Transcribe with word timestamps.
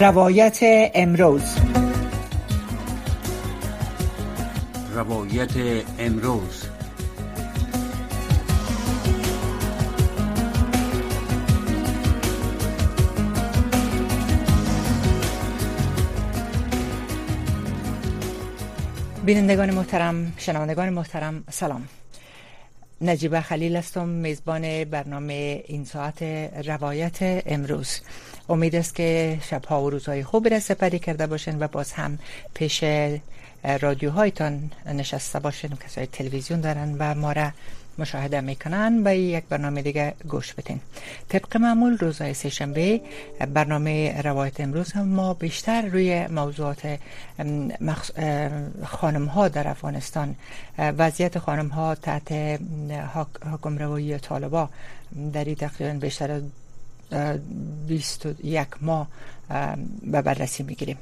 روایت 0.00 0.58
امروز. 0.94 1.42
روایت 4.94 5.50
امروز. 5.98 6.64
بینندگان 19.24 19.70
محترم 19.70 20.32
شنوندگان 20.36 20.90
محترم 20.90 21.44
سلام. 21.50 21.88
نجیبه 23.02 23.40
خلیل 23.40 23.76
هستم 23.76 24.08
میزبان 24.08 24.84
برنامه 24.84 25.64
این 25.66 25.84
ساعت 25.84 26.22
روایت 26.66 27.18
امروز. 27.46 28.00
امید 28.48 28.74
است 28.74 28.94
که 28.94 29.38
شبها 29.42 29.82
و 29.82 29.90
روزهای 29.90 30.24
خوبی 30.24 30.50
را 30.50 30.60
سپری 30.60 30.98
کرده 30.98 31.26
باشین 31.26 31.62
و 31.62 31.68
باز 31.68 31.92
هم 31.92 32.18
پیش 32.54 32.84
رادیوهایتان 33.80 34.70
نشسته 34.86 35.38
باشین. 35.38 35.70
کسای 35.86 36.06
تلویزیون 36.06 36.60
دارن 36.60 36.96
و 36.98 37.14
ما 37.14 37.32
را 37.32 37.50
مشاهده 38.00 38.40
می‌کنن. 38.40 39.02
و 39.04 39.14
یک 39.16 39.44
برنامه 39.44 39.82
دیگه 39.82 40.14
گوش 40.28 40.54
بدین. 40.54 40.80
طبق 41.28 41.56
معمول 41.56 41.98
روزهای 41.98 42.34
سهشنبه 42.34 43.00
برنامه 43.54 44.20
روایت 44.22 44.60
امروز 44.60 44.92
هم 44.92 45.08
ما 45.08 45.34
بیشتر 45.34 45.82
روی 45.82 46.26
موضوعات 46.26 46.98
خانم 48.84 49.24
ها 49.24 49.48
در 49.48 49.68
افغانستان 49.68 50.34
وضعیت 50.78 51.38
خانم 51.38 51.68
ها 51.68 51.94
تحت 51.94 52.32
حکم 53.52 53.78
روی 53.78 54.18
طالبا 54.18 54.68
در 55.32 55.44
این 55.44 55.54
تقریبا 55.54 55.98
بیشتر 55.98 56.40
21 57.88 58.66
ماه 58.80 59.08
به 60.02 60.22
بررسی 60.22 60.62
می‌گیریم. 60.62 60.98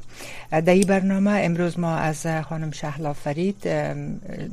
در 0.50 0.72
این 0.72 0.86
برنامه 0.86 1.30
امروز 1.30 1.78
ما 1.78 1.96
از 1.96 2.26
خانم 2.26 2.70
شهلا 2.70 3.12
فرید 3.12 3.62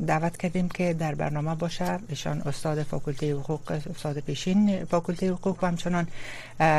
دعوت 0.07 0.37
کردیم 0.37 0.69
که 0.69 0.93
در 0.93 1.15
برنامه 1.15 1.55
باشه. 1.55 1.99
ایشان 2.09 2.41
استاد 2.45 2.83
فاکولته 2.83 3.33
حقوق 3.33 3.71
استاد 3.95 4.19
پیشین 4.19 4.85
فاکولته 4.85 5.31
حقوق 5.31 5.63
و 5.63 5.67
همچنان 5.67 6.07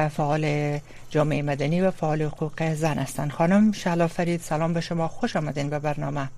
فعال 0.08 0.78
جامعه 1.10 1.42
مدنی 1.42 1.80
و 1.80 1.90
فعال 1.90 2.22
حقوق 2.22 2.74
زن 2.74 2.98
هستند. 2.98 3.30
خانم 3.30 3.72
شهلا 3.72 4.08
فرید 4.08 4.40
سلام 4.40 4.72
به 4.72 4.80
شما. 4.80 5.08
خوش 5.08 5.36
آمدین 5.36 5.70
به 5.70 5.78
برنامه. 5.78 6.28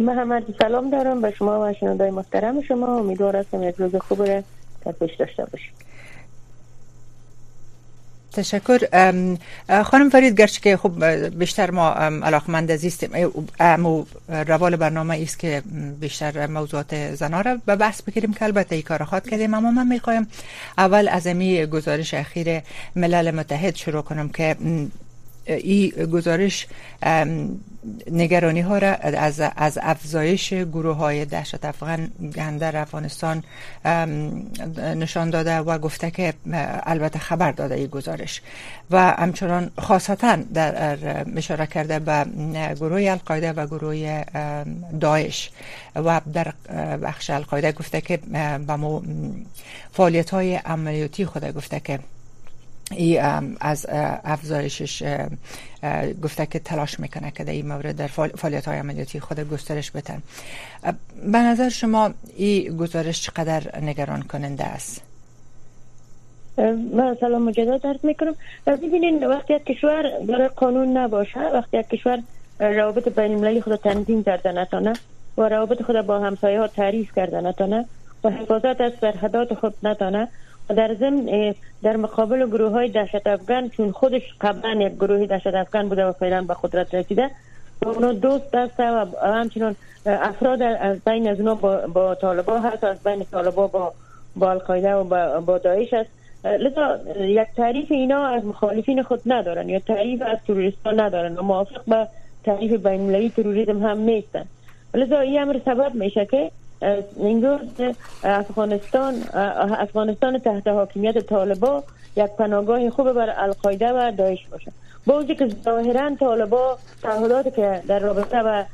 محمد 0.00 0.42
سلام 0.58 0.90
دارم. 0.90 1.20
به 1.20 1.30
شما 1.30 1.60
و 1.60 1.72
شنوندای 1.80 2.10
محترم 2.10 2.62
شما. 2.62 2.98
امیدوار 2.98 3.36
هستم 3.36 3.62
یک 3.62 3.74
روز 3.78 3.96
خوب 3.96 4.22
را 4.22 4.42
پیش 4.92 5.10
داشته 5.18 5.44
باشیم. 5.44 5.72
تشکر. 8.38 8.78
خانم 9.82 10.08
فرید 10.08 10.40
گرچه 10.40 10.60
که 10.60 10.76
خب 10.76 11.04
بیشتر 11.28 11.70
ما 11.70 11.90
علاقمند 12.22 12.72
عزیزیم 12.72 13.10
امو 13.60 14.04
روال 14.28 14.76
برنامه 14.76 15.20
است 15.22 15.38
که 15.38 15.62
بیشتر 16.00 16.46
موضوعات 16.46 17.14
زنا 17.14 17.40
را 17.40 17.58
به 17.66 17.76
بحث 17.76 18.02
بگیریم 18.02 18.32
که 18.34 18.44
البته 18.44 18.76
ای 18.76 18.82
کار 18.82 19.04
خواد 19.04 19.28
کردیم 19.28 19.54
اما 19.54 19.70
من 19.70 19.86
می‌خوایم 19.86 20.26
اول 20.78 21.08
از 21.08 21.26
امی 21.26 21.66
گزارش 21.66 22.14
اخیر 22.14 22.60
ملل 22.96 23.30
متحد 23.30 23.76
شروع 23.76 24.02
کنم 24.02 24.28
که 24.28 24.56
این 25.48 25.90
گزارش 25.90 26.66
نگرانی 28.10 28.60
ها 28.60 28.78
را 28.78 28.94
از, 28.94 29.40
از 29.56 29.78
افزایش 29.82 30.52
گروه 30.52 30.96
های 30.96 31.24
دهشت 31.24 31.64
افغان 31.64 32.06
در 32.58 32.76
افغانستان 32.76 33.42
نشان 34.76 35.30
داده 35.30 35.58
و 35.58 35.78
گفته 35.78 36.10
که 36.10 36.34
البته 36.82 37.18
خبر 37.18 37.52
داده 37.52 37.74
این 37.74 37.86
گزارش. 37.86 38.42
و 38.90 39.10
همچنان 39.10 39.70
خاصتا 39.78 40.36
در 40.36 40.98
اشاره 41.36 41.66
کرده 41.66 41.98
به 41.98 42.26
گروه 42.74 43.02
القاعده 43.10 43.52
و 43.52 43.66
گروه 43.66 44.24
داعش. 45.00 45.50
و 45.96 46.20
در 46.32 46.52
بخش 47.02 47.30
القاعده 47.30 47.72
گفته 47.72 48.00
که 48.00 48.16
به 48.16 48.60
فعالیت 49.92 50.30
های 50.30 50.54
عملیاتی 50.54 51.24
خود 51.24 51.54
گفته 51.54 51.80
که 51.80 51.98
ای 52.90 53.18
از 53.60 53.86
افزایشش 54.24 55.02
گفته 56.22 56.46
که 56.46 56.58
تلاش 56.58 57.00
می‌کنه 57.00 57.30
که 57.30 57.44
در 57.44 57.52
این 57.52 57.68
مورد 57.68 57.96
در 57.96 58.06
فعالیت 58.36 58.68
های 58.68 58.78
عملیاتی 58.78 59.20
خود 59.20 59.40
گسترش 59.40 59.92
بتن. 59.92 60.22
به 61.32 61.38
نظر 61.38 61.68
شما 61.68 62.10
این 62.36 62.76
گزارش 62.76 63.22
چقدر 63.22 63.80
نگران 63.80 64.22
کننده 64.22 64.64
است؟ 64.64 65.02
من 66.92 67.16
سلام 67.20 67.42
مجدد 67.42 67.82
درد 67.82 68.04
می‌کنم. 68.04 68.34
ببینین 68.66 69.26
وقتی 69.26 69.54
یک 69.54 69.64
کشور 69.64 70.02
داره 70.28 70.48
قانون 70.48 70.96
نباشه 70.96 71.40
وقتی 71.40 71.78
یک 71.78 71.88
کشور 71.88 72.22
روابط 72.60 73.08
بین 73.08 73.32
المللی 73.32 73.62
خود 73.62 73.76
تنظیم 73.76 74.24
کرده 74.24 74.52
نتانه 74.52 74.92
و 75.38 75.42
روابط 75.42 75.82
خود 75.82 76.00
با 76.00 76.20
همسایه 76.20 76.60
ها 76.60 76.66
تعریف 76.66 77.14
کرده 77.16 77.40
نتانه 77.40 77.86
و 78.24 78.30
حفاظت 78.30 78.80
از 78.80 78.92
سرحدات 79.00 79.54
خود 79.54 79.74
نتانه 79.82 80.28
در 80.76 80.94
ضمن 80.94 81.54
در 81.82 81.96
مقابل 81.96 82.46
گروه 82.46 82.72
های 82.72 82.88
دهشت 82.88 83.26
افغان 83.26 83.68
چون 83.68 83.92
خودش 83.92 84.22
قبلا 84.40 84.72
یک 84.72 84.94
گروه 84.94 85.26
دهشت 85.26 85.46
افغان 85.46 85.88
بوده 85.88 86.06
و 86.06 86.12
فعلا 86.12 86.42
به 86.42 86.56
قدرت 86.62 86.94
رسیده 86.94 87.30
اونا 87.86 88.12
دوست 88.12 88.50
دسته 88.52 88.90
و 88.90 89.06
همچنان 89.22 89.76
افراد 90.06 90.62
از 90.62 91.00
بین 91.00 91.28
از 91.28 91.40
اونا 91.40 91.54
با, 91.54 91.86
با 91.86 92.14
طالبا 92.14 92.58
هست 92.58 92.84
از 92.84 93.02
بین 93.02 93.24
طالبا 93.30 93.66
با 93.66 93.92
با 94.36 94.50
القاعده 94.50 94.94
و 94.94 95.04
با, 95.04 95.40
با 95.40 95.58
داعش 95.58 95.94
هست. 95.94 96.10
لذا 96.44 96.98
یک 97.20 97.48
تعریف 97.56 97.92
اینا 97.92 98.26
از 98.26 98.44
مخالفین 98.44 99.02
خود 99.02 99.20
ندارن 99.26 99.68
یا 99.68 99.78
تعریف 99.78 100.22
از 100.22 100.38
تروریستان 100.46 101.00
ندارن 101.00 101.36
و 101.36 101.42
موافق 101.42 101.84
با 101.86 102.06
تعریف 102.44 102.72
بین 102.72 103.00
المللی 103.00 103.30
تروریسم 103.30 103.82
هم 103.82 103.98
نیستن. 103.98 104.44
لذا 104.94 105.18
این 105.18 105.42
امر 105.42 105.60
سبب 105.64 105.94
میشه 105.94 106.26
که 106.26 106.50
امروز 106.82 107.60
افغانستان 108.24 109.14
افغانستان 109.78 110.38
تحت 110.38 110.68
حاکمیت 110.68 111.18
طالبا 111.18 111.82
یک 112.16 112.30
پناهگاه 112.38 112.90
خوب 112.90 113.12
بر 113.12 113.34
القاعده 113.36 113.92
و 113.92 114.12
داعش 114.12 114.46
باشه. 114.46 114.72
با 115.06 115.24
که 115.24 115.48
ظاهرا 115.64 116.16
طالبا 116.20 116.78
تعهدات 117.02 117.54
که 117.54 117.82
در 117.88 117.98
رابطه 117.98 118.38
و 118.38 118.64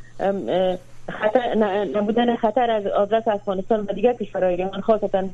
خطر 1.08 1.54
نبودن 1.94 2.36
خطر 2.36 2.70
از 2.70 2.86
آدرس 2.86 3.28
افغانستان 3.28 3.80
و 3.80 3.92
دیگر 3.92 4.12
کشورهای 4.12 4.56
جهان 4.56 4.80
خاصتا 4.80 5.24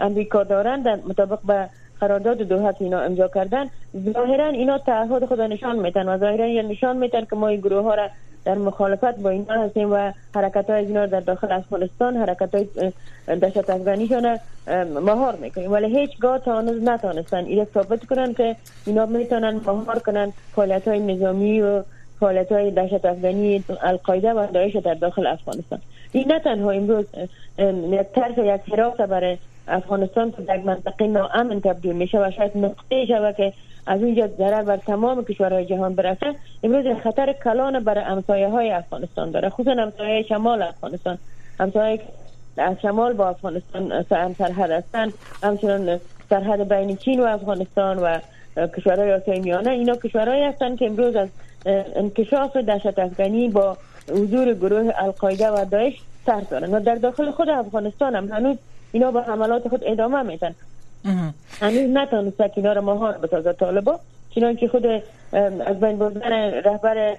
امریکا 0.00 0.44
دارند 0.44 0.88
مطابق 0.88 1.38
به 1.46 1.68
قرارداد 2.02 2.42
دوحه 2.42 2.74
اینا 2.80 3.00
امضا 3.00 3.28
کردن 3.28 3.66
ظاهرا 4.14 4.46
اینا 4.46 4.78
تعهد 4.78 5.24
خود 5.24 5.40
نشان 5.40 5.78
میتن 5.78 6.08
و 6.08 6.18
ظاهرا 6.18 6.46
نشان 6.46 6.96
میتن 6.96 7.24
که 7.30 7.36
ما 7.36 7.48
این 7.48 7.60
گروه 7.60 7.82
ها 7.82 7.94
را 7.94 8.08
در 8.44 8.54
مخالفت 8.54 9.16
با 9.24 9.30
اینا 9.30 9.54
هستیم 9.54 9.92
و 9.92 10.12
حرکت 10.34 10.70
های 10.70 10.86
اینا 10.86 11.06
در 11.06 11.20
داخل 11.20 11.52
افغانستان 11.52 12.16
حرکت 12.16 12.54
های 12.54 12.66
دشت 13.42 13.70
افغانیشان 13.70 14.38
مهار 15.06 15.36
می‌کنیم. 15.36 15.72
ولی 15.72 15.98
هیچگاه 15.98 16.38
تا 16.38 16.58
هنوز 16.58 16.82
نتانستن 16.82 17.44
این 17.44 17.66
ثابت 17.74 18.04
کنن 18.04 18.34
که 18.34 18.56
اینا 18.86 19.06
می‌تونن 19.06 19.60
مهار 19.66 19.98
کنن 19.98 20.32
فعالیت 20.54 20.88
های 20.88 21.00
نظامی 21.00 21.60
و 21.60 21.82
فعالیت 22.20 22.52
های 22.52 22.70
دشت 22.70 23.04
افغانی 23.04 23.64
القاعده 23.82 24.32
و 24.32 24.46
داعش 24.54 24.76
در 24.76 24.94
داخل 24.94 25.26
افغانستان. 25.26 25.78
این 26.12 26.32
نه 26.32 26.38
تنها 26.38 26.70
امروز 26.70 27.04
یک 27.58 28.06
طرف 28.14 28.38
یک 28.38 28.74
حراس 28.74 28.96
برای 29.00 29.36
افغانستان 29.68 30.32
که 30.32 30.42
در 30.42 30.56
منطقه 30.56 31.06
ناامن 31.06 31.60
تبدیل 31.60 31.92
میشه 31.92 32.18
و 32.18 32.30
شاید 32.30 32.56
نقطه 32.56 33.06
شود 33.06 33.36
که 33.36 33.52
از 33.86 34.02
اونجا 34.02 34.26
ضرر 34.26 34.62
بر 34.62 34.76
تمام 34.76 35.24
کشورهای 35.24 35.66
جهان 35.66 35.94
برسه 35.94 36.34
امروز 36.62 36.96
خطر 37.02 37.32
کلان 37.32 37.84
بر 37.84 38.10
امسایه 38.10 38.48
های 38.48 38.70
افغانستان 38.70 39.30
داره 39.30 39.48
خصوصا 39.48 39.82
امسایه 39.82 40.22
شمال 40.22 40.62
افغانستان. 40.62 41.18
امسایه 41.60 42.00
از 42.56 42.76
شمال 42.82 43.12
با 43.12 43.28
افغانستان 43.28 44.02
سرحد 44.02 44.70
هستند 44.70 45.12
همچنان 45.42 46.00
سرحد 46.30 46.68
بین 46.68 46.96
چین 46.96 47.20
و 47.20 47.24
افغانستان 47.24 47.98
و 47.98 48.18
کشورهای 48.66 49.12
آسیای 49.12 49.40
میانه 49.40 49.70
اینا 49.70 49.96
کشورهایی 49.96 50.44
هستند 50.44 50.78
که 50.78 50.86
امروز 50.86 51.16
از 51.16 51.28
انکشاف 51.96 52.56
دهشت 52.56 52.98
افغانی 52.98 53.48
با 53.48 53.76
حضور 54.10 54.54
گروه 54.54 54.92
القاعده 54.96 55.50
و 55.50 55.64
داعش 55.64 55.94
سر 56.26 56.40
دارن. 56.40 56.74
و 56.74 56.80
در 56.80 56.94
داخل 56.94 57.30
خود 57.30 57.48
افغانستان 57.48 58.14
هم 58.14 58.28
هنوز 58.28 58.56
اینا 58.92 59.10
با 59.10 59.20
حملات 59.20 59.68
خود 59.68 59.82
ادامه 59.86 60.22
میتن 60.22 60.54
هنوز 61.60 61.90
نتانست 61.90 62.36
که 62.36 62.52
اینا 62.56 62.72
رو 62.72 62.80
مهار 62.80 63.12
بسازه 63.12 63.52
طالبا 63.52 64.00
چنانکه 64.34 64.68
خود 64.68 64.86
از 65.66 65.80
بین 65.80 65.98
بردن 65.98 66.32
رهبر 66.64 67.16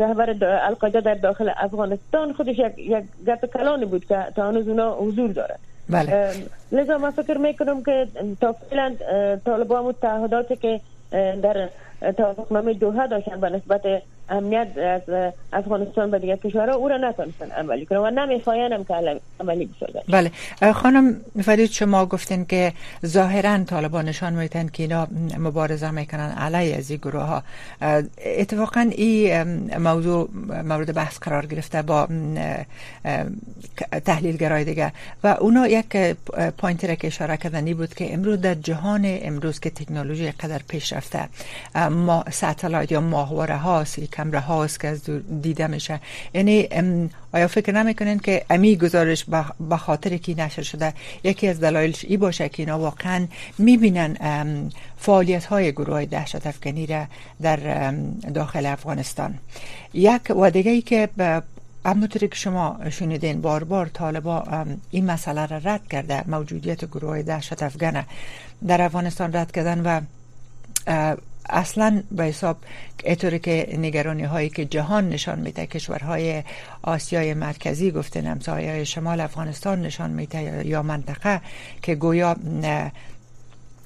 رهبر 0.00 0.36
القاعده 0.42 1.00
در 1.00 1.14
داخل 1.14 1.50
افغانستان 1.56 2.32
خودش 2.32 2.58
یک, 2.58 2.78
یک 2.78 3.04
گپ 3.26 3.52
کلانی 3.52 3.84
بود 3.84 4.04
که 4.04 4.26
تا 4.36 4.48
هنوز 4.48 4.68
اونا 4.68 4.94
حضور 4.94 5.30
داره. 5.30 5.56
بله. 5.88 6.30
لذا 6.72 6.98
من 6.98 7.10
فکر 7.10 7.38
می‌کنم 7.38 7.82
که 7.82 8.06
تا 8.40 8.52
فعلا 8.52 8.94
طالبان 9.44 9.94
تعهداتی 10.02 10.56
که 10.56 10.80
در 11.42 11.68
توافقنامه 12.16 12.74
دوحه 12.74 13.06
داشتن 13.06 13.40
به 13.40 13.48
نسبت 13.50 14.02
امنیت 14.30 14.68
از 14.78 15.32
افغانستان 15.52 16.10
به 16.10 16.18
دیگر 16.18 16.36
کشورها 16.36 16.74
او 16.74 16.88
را 16.88 16.96
نتونستن 16.96 17.50
عملی 17.50 17.86
کنن 17.86 17.98
و 17.98 18.10
نمی‌خواین 18.10 18.72
هم 18.72 18.84
که 18.84 19.20
عملی 19.40 19.66
بسازن 19.66 20.00
بله. 20.08 20.72
خانم 20.72 21.16
فرید 21.44 21.70
شما 21.70 22.06
گفتین 22.06 22.44
که 22.44 22.72
ظاهرا 23.06 23.64
طالبان 23.64 24.08
نشان 24.08 24.32
میتن 24.32 24.68
که 24.68 24.82
اینا 24.82 25.08
مبارزه 25.38 25.90
می‌کنن 25.90 26.30
علیه 26.30 26.76
از 26.76 26.90
این 26.90 26.98
گروه 26.98 27.22
ها. 27.22 27.42
اتفاقا 28.26 28.80
این 28.80 29.76
موضوع 29.78 30.30
مورد 30.64 30.94
بحث 30.94 31.18
قرار 31.18 31.46
گرفته 31.46 31.82
با 31.82 32.08
تحلیلگرای 34.04 34.64
دیگه. 34.64 34.92
و 35.24 35.36
اونا 35.40 35.68
یک 35.68 35.96
پوینتی 36.58 36.86
را 36.86 36.94
که 36.94 37.06
اشاره 37.06 37.36
کردنی 37.36 37.74
بود 37.74 37.94
که 37.94 38.14
امروز 38.14 38.40
در 38.40 38.54
جهان 38.54 39.02
امروز 39.04 39.60
که 39.60 39.70
تکنولوژی 39.70 40.30
قدر 40.30 40.60
پیش 40.68 40.92
رفته 40.92 41.28
ما 41.90 42.24
ساتلایت 42.30 42.92
یا 42.92 43.00
ماهواره 43.00 43.56
هاست 44.20 44.30
کمره 44.30 44.40
هاست 44.40 44.80
که 44.80 44.88
از 44.88 45.00
دیده 45.42 45.66
میشه 45.66 46.00
یعنی 46.34 46.68
آیا 47.32 47.48
فکر 47.48 47.72
نمی‌کنین 47.72 48.18
که 48.18 48.44
امی 48.50 48.76
گزارش 48.76 49.24
به 49.60 49.76
خاطر 49.76 50.16
کی 50.16 50.34
نشر 50.34 50.62
شده؟ 50.62 50.94
یکی 51.24 51.48
از 51.48 51.60
دلایلش 51.60 52.04
ای 52.04 52.16
باشه 52.16 52.48
که 52.48 52.62
اینا 52.62 52.78
واقعا 52.78 53.26
می‌بینن 53.58 54.16
فعالیت 54.98 55.44
های 55.44 55.72
گروه 55.72 56.04
دهشت 56.04 56.46
افغانی 56.46 56.86
را 56.86 57.06
در 57.42 57.90
داخل 58.34 58.66
افغانستان. 58.66 59.34
یک 59.94 60.30
و 60.30 60.50
دیگه 60.50 60.70
ای 60.70 60.82
که 60.82 61.08
همونطوری 61.86 62.28
که 62.28 62.34
شما 62.34 62.80
شنیدین 62.90 63.40
بار 63.40 63.64
بار 63.64 63.86
طالبا 63.86 64.44
این 64.90 65.06
مسئله 65.06 65.46
را 65.46 65.58
رد 65.64 65.88
کرده 65.88 66.30
موجودیت 66.30 66.84
گروه 66.84 67.22
دهشت 67.22 67.62
افغان 67.62 68.04
در 68.66 68.82
افغانستان 68.82 69.32
رد 69.32 69.52
کردن 69.52 69.80
و 69.80 70.00
اصلا 71.50 72.02
به 72.10 72.24
حساب 72.24 72.56
اطوری 73.04 73.38
که 73.38 73.76
نگرانی 73.78 74.24
هایی 74.24 74.48
که 74.48 74.64
جهان 74.64 75.08
نشان 75.08 75.38
میده 75.38 75.66
کشورهای 75.66 76.42
آسیای 76.82 77.34
مرکزی 77.34 77.90
گفته 77.90 78.22
همسایه 78.22 78.84
شمال 78.84 79.20
افغانستان 79.20 79.82
نشان 79.82 80.10
میده 80.10 80.66
یا 80.66 80.82
منطقه 80.82 81.40
که 81.82 81.94
گویا 81.94 82.36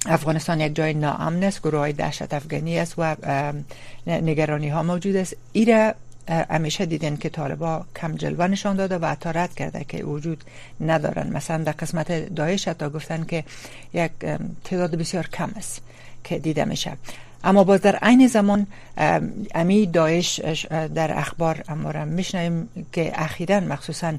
افغانستان 0.06 0.61
یک 0.61 0.75
جای 0.75 0.94
ناامن 0.94 1.43
است 1.43 1.62
گروه 1.62 1.81
های 1.81 1.93
دهشت 1.93 2.34
افغانی 2.34 2.78
است 2.78 2.94
و 2.99 3.16
نگرانی 4.06 4.69
ها 4.69 4.82
موجود 4.82 5.16
است. 5.16 5.37
ایره 5.52 5.94
همیشه 6.28 6.87
دیدن 6.87 7.16
که 7.16 7.28
طالبا 7.28 7.84
کم 7.96 8.14
جلوه 8.16 8.46
نشان 8.46 8.76
داده 8.76 8.99
و 8.99 9.06
حتی 9.06 9.28
رد 9.34 9.55
کرده 9.55 9.84
که 9.84 10.05
وجود 10.05 10.44
ندارن. 10.81 11.32
مثلا 11.32 11.64
در 11.64 11.72
قسمت 11.72 12.34
داعش 12.34 12.69
حتی 12.69 12.88
گفتن 12.88 13.25
که 13.25 13.44
یک 13.94 14.11
تعداد 14.64 14.94
بسیار 14.94 15.26
کم 15.26 15.50
است 15.56 15.82
که 16.25 16.38
دیده 16.38 16.64
میشه. 16.64 16.93
اما 17.44 17.64
باز 17.64 17.81
در 17.81 17.96
عین 17.96 18.26
زمان 18.26 18.67
امی 19.55 19.87
داعش 19.87 20.41
در 20.94 21.19
اخبار 21.19 21.64
امارم 21.69 22.08
میشنیم 22.08 22.69
که 22.93 23.12
اخیرا 23.14 23.61
مخصوصا 23.61 24.14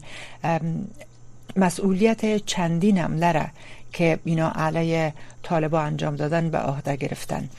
مسئولیت 1.56 2.46
چندین 2.46 2.98
حمله 2.98 3.52
که 3.94 4.20
اینا 4.26 4.52
علیه 4.56 5.14
طالبا 5.44 5.82
انجام 5.82 6.16
دادن 6.16 6.50
به 6.50 6.58
عهده 6.58 6.96
گرفتن. 6.96 7.50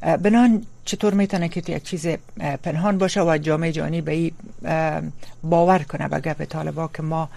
بنان 0.00 0.62
چطور 0.84 1.14
می‌تونه 1.14 1.48
که 1.48 1.62
یک 1.68 1.82
چیز 1.82 2.06
پنهان 2.62 2.98
باشه 2.98 3.22
و 3.22 3.38
جامعه 3.38 3.72
جهانی 3.72 4.00
به 4.00 4.12
این 4.12 4.32
باور 5.42 5.78
کنه 5.78 6.08
به 6.08 6.20
گپ 6.20 6.44
طالبا 6.44 6.88
که 6.88 7.02
ما 7.02 7.28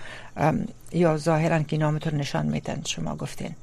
یا 0.92 1.18
ظاهرا 1.18 1.60
که 1.63 1.77
نامتون 1.77 2.13
نشان 2.13 2.45
میتن 2.45 2.81
شما 2.86 3.16
گفتین. 3.16 3.56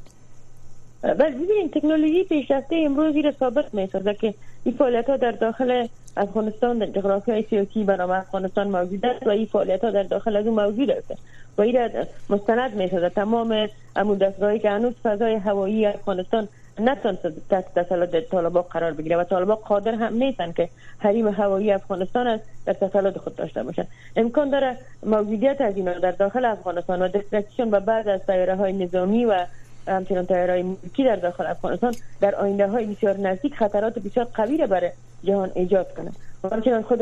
بس 1.03 1.33
ببینید 1.33 1.73
تکنولوژی 1.73 2.25
پیشرفته 2.25 2.77
امروز 2.77 3.17
را 3.17 3.33
ثابت 3.33 3.75
می‌سازه 3.75 4.15
که 4.15 4.35
این 4.65 4.75
فعالیت 4.75 5.11
ها 5.11 5.17
در 5.17 5.31
داخل 5.31 5.87
افغانستان 6.17 6.79
در 6.79 6.87
جغرافی 6.87 7.33
های 7.33 7.43
سیاسی 7.51 7.85
برنامه 7.85 8.15
افغانستان 8.15 8.69
موجود 8.69 9.07
است 9.07 9.27
و 9.27 9.31
این 9.31 9.47
فعالیت 9.47 9.85
ها 9.85 9.91
در 9.91 10.03
داخل 10.03 10.37
از 10.37 10.47
موجود 10.47 10.91
است. 10.91 11.15
و 11.59 11.63
این 11.63 11.77
را 11.77 11.89
مستند 12.31 12.75
می‌سازه 12.75 13.09
تمام 13.09 13.69
امون 13.97 14.19
دستگاهی 14.19 14.59
که 14.59 14.71
هنوز 14.71 14.95
فضای 15.03 15.35
هوایی 15.35 15.87
افغانستان 15.87 16.49
نتونست 16.81 17.49
تحت 17.51 17.75
تسلط 17.75 18.31
طالبا 18.31 18.63
قرار 18.63 18.93
بگیره 18.93 19.17
و 19.17 19.25
طالبا 19.25 19.55
قادر 19.55 19.95
هم 19.95 20.15
نیستن 20.15 20.53
که 20.53 20.69
حریم 20.99 21.29
هوایی 21.29 21.73
افغانستان 21.73 22.27
است 22.27 22.45
در 22.67 22.73
تسلط 22.73 23.19
خود 23.19 23.37
داشته 23.37 23.63
باشن 23.63 23.87
امکان 24.17 24.51
داره 24.51 24.77
موجودیت 25.03 25.61
از 25.61 25.77
اینا 25.77 25.99
در 25.99 26.11
داخل 26.11 26.45
افغانستان 26.45 27.03
و 27.03 27.09
دسترسیشون 27.09 27.71
به 27.71 27.81
بعد 27.81 28.09
از 28.09 28.21
سیاره 28.27 28.55
های 28.55 28.73
نظامی 28.73 29.25
و 29.25 29.47
همچنان 29.89 30.27
تیارهای 30.27 30.63
ملکی 30.63 31.05
در 31.05 31.17
داخل 31.17 31.47
افغانستان 31.47 31.95
در 32.21 32.35
آینده 32.35 32.69
های 32.69 32.87
بسیار 32.87 33.17
نزدیک 33.17 33.55
خطرات 33.55 33.99
بسیار 33.99 34.27
قوی 34.35 34.57
را 34.57 34.67
برای 34.67 34.91
جهان 35.25 35.51
ایجاد 35.55 35.95
کنه 35.95 36.11
و 36.45 36.49
همچنان 36.55 36.83
خود 36.83 36.99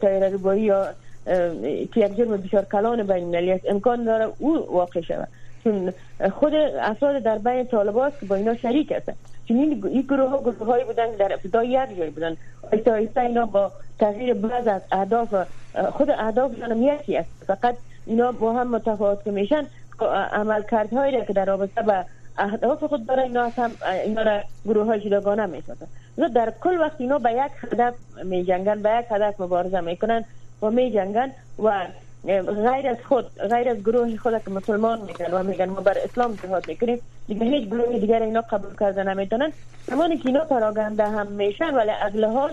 تیاره 0.00 0.28
روبایی 0.28 0.62
یا 0.62 0.88
که 1.94 2.00
یک 2.00 2.16
جرم 2.16 2.36
بسیار 2.36 2.64
کلان 2.64 3.02
بین 3.02 3.50
است 3.50 3.64
امکان 3.68 4.04
داره 4.04 4.32
او 4.38 4.66
واقع 4.70 5.00
شود. 5.00 5.28
چون 5.64 5.92
خود 6.32 6.54
افراد 6.80 7.22
در 7.22 7.38
بین 7.38 7.66
طالبات 7.66 8.20
که 8.20 8.26
با 8.26 8.34
اینا 8.34 8.56
شریک 8.56 8.92
هستن 8.92 9.14
چون 9.48 9.56
این 9.56 10.02
گروه 10.02 10.30
ها 10.30 10.40
گروه 10.40 10.66
هایی 10.66 10.84
بودن 10.84 11.10
در 11.10 11.32
ابتدا 11.32 11.64
یک 11.64 11.96
جای 11.98 12.10
بودن 12.10 12.36
آیسته 12.86 13.20
اینا 13.20 13.46
با 13.46 13.72
تغییر 13.98 14.34
بعض 14.34 14.66
از 14.66 14.82
اهداف 14.92 15.34
خود 15.92 16.10
اهدافشان 16.10 16.82
یکی 16.82 17.16
است. 17.16 17.28
فقط 17.46 17.76
اینا 18.06 18.32
با 18.32 18.52
هم 18.52 18.70
متفاوت 18.70 19.24
که 19.24 19.30
میشن. 19.30 19.66
عمل 20.10 20.62
کردهایی 20.62 21.24
که 21.24 21.32
در 21.32 21.44
رابطه 21.44 21.82
به 21.82 22.04
اهداف 22.38 22.84
خود 22.84 23.06
داره 23.06 23.22
اینا 23.22 23.48
هم 23.48 23.70
اینا 24.04 24.22
را 24.22 24.40
گروه 24.64 24.86
های 24.86 25.00
جداگانه 25.00 25.46
می‌سازن 25.46 25.86
در 26.34 26.52
کل 26.60 26.80
وقت 26.80 26.96
اینا 26.98 27.18
به 27.18 27.32
یک 27.32 27.72
هدف 27.72 27.94
می 28.24 28.44
جنگن 28.44 28.82
به 28.82 28.90
یک 28.90 29.06
هدف 29.10 29.40
مبارزه 29.40 29.80
می‌کنن 29.80 30.24
و 30.62 30.70
می 30.70 30.90
جنگن 30.92 31.30
و 31.62 31.86
غیر 32.24 32.88
از 32.88 32.96
خود 33.08 33.38
غیر 33.38 33.68
از 33.68 33.76
گروه 33.76 34.16
خود 34.16 34.44
که 34.44 34.50
مسلمان 34.50 35.00
میگن 35.00 35.34
و 35.34 35.42
میگن 35.42 35.68
ما 35.68 35.80
بر 35.80 35.98
اسلام 36.04 36.34
جهاد 36.34 36.68
می‌کنیم 36.68 37.00
دیگه 37.28 37.46
هیچ 37.46 37.68
گروه 37.68 37.98
دیگر 37.98 38.22
اینا 38.22 38.40
قبول 38.40 38.76
کرده 38.80 39.04
نمی‌تونن 39.04 39.52
زمانی 39.86 40.16
که 40.16 40.26
اینا 40.26 40.44
پراگنده 40.44 41.08
هم 41.08 41.26
میشن 41.26 41.74
ولی 41.74 41.90
از 41.90 42.16
لحاظ 42.16 42.52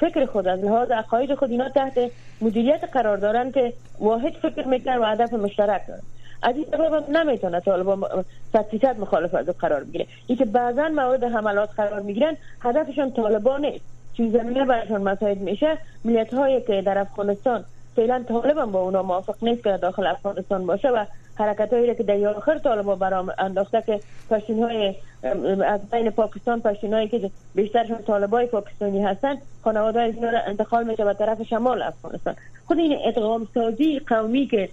فکر 0.00 0.26
خود 0.26 0.48
از 0.48 0.64
لحاظ 0.64 0.90
عقاید 0.90 1.34
خود 1.34 1.50
اینا 1.50 1.68
تحت 1.68 2.10
مدیریت 2.40 2.84
قرار 2.92 3.16
دارن 3.16 3.52
که 3.52 3.72
واحد 4.00 4.32
فکر 4.32 4.68
می‌کنن 4.68 4.98
و 4.98 5.04
هدف 5.04 5.32
مشترک 5.32 5.86
دارن. 5.88 6.02
از 6.42 6.56
این 6.56 6.64
سبب 6.70 7.10
نمی‌تونه 7.10 7.60
طالبان 7.60 8.24
صد 8.52 9.00
مخالف 9.00 9.34
از 9.34 9.46
قرار 9.46 9.84
بگیره. 9.84 10.06
این 10.26 10.38
که 10.38 10.44
بعضا 10.44 10.88
مورد 10.88 11.24
حملات 11.24 11.70
قرار 11.76 12.00
می‌گیرن 12.00 12.36
هدفشون 12.60 13.12
طالبان 13.12 13.64
نیست. 13.64 13.84
چون 14.16 14.30
زمینه 14.30 14.64
برشان 14.64 15.02
مساعد 15.02 15.38
میشه 15.38 15.78
ملیت 16.04 16.34
هایی 16.34 16.60
که 16.60 16.82
در 16.82 16.98
افغانستان 16.98 17.64
فعلا 17.96 18.24
طالب 18.28 18.64
با 18.64 18.80
اونا 18.80 19.02
موافق 19.02 19.34
نیست 19.42 19.64
که 19.64 19.76
داخل 19.76 20.06
افغانستان 20.06 20.66
باشه 20.66 20.88
و 20.88 21.04
حرکت 21.38 21.72
هایی 21.72 21.94
که 21.94 22.02
در 22.02 22.26
آخر 22.28 22.58
طالبا 22.58 22.94
برام 22.94 23.32
انداخته 23.38 23.82
که 23.86 24.00
پشتین 24.30 24.62
های 24.62 24.94
از 25.66 25.90
بین 25.90 26.10
پاکستان 26.10 26.60
پشتین 26.60 26.92
هایی 26.92 27.08
که 27.08 27.30
بیشترشون 27.54 27.98
طالبای 27.98 28.46
پاکستانی 28.46 29.02
هستن 29.02 29.36
خانواده 29.64 30.00
از 30.00 30.14
را 30.22 30.40
انتقال 30.46 30.84
میشه 30.84 31.04
به 31.04 31.14
طرف 31.14 31.42
شمال 31.42 31.82
افغانستان. 31.82 32.34
خود 32.66 32.78
این 32.78 32.98
ادغام 33.04 33.48
سازی 33.54 33.98
قومی 33.98 34.46
که 34.46 34.68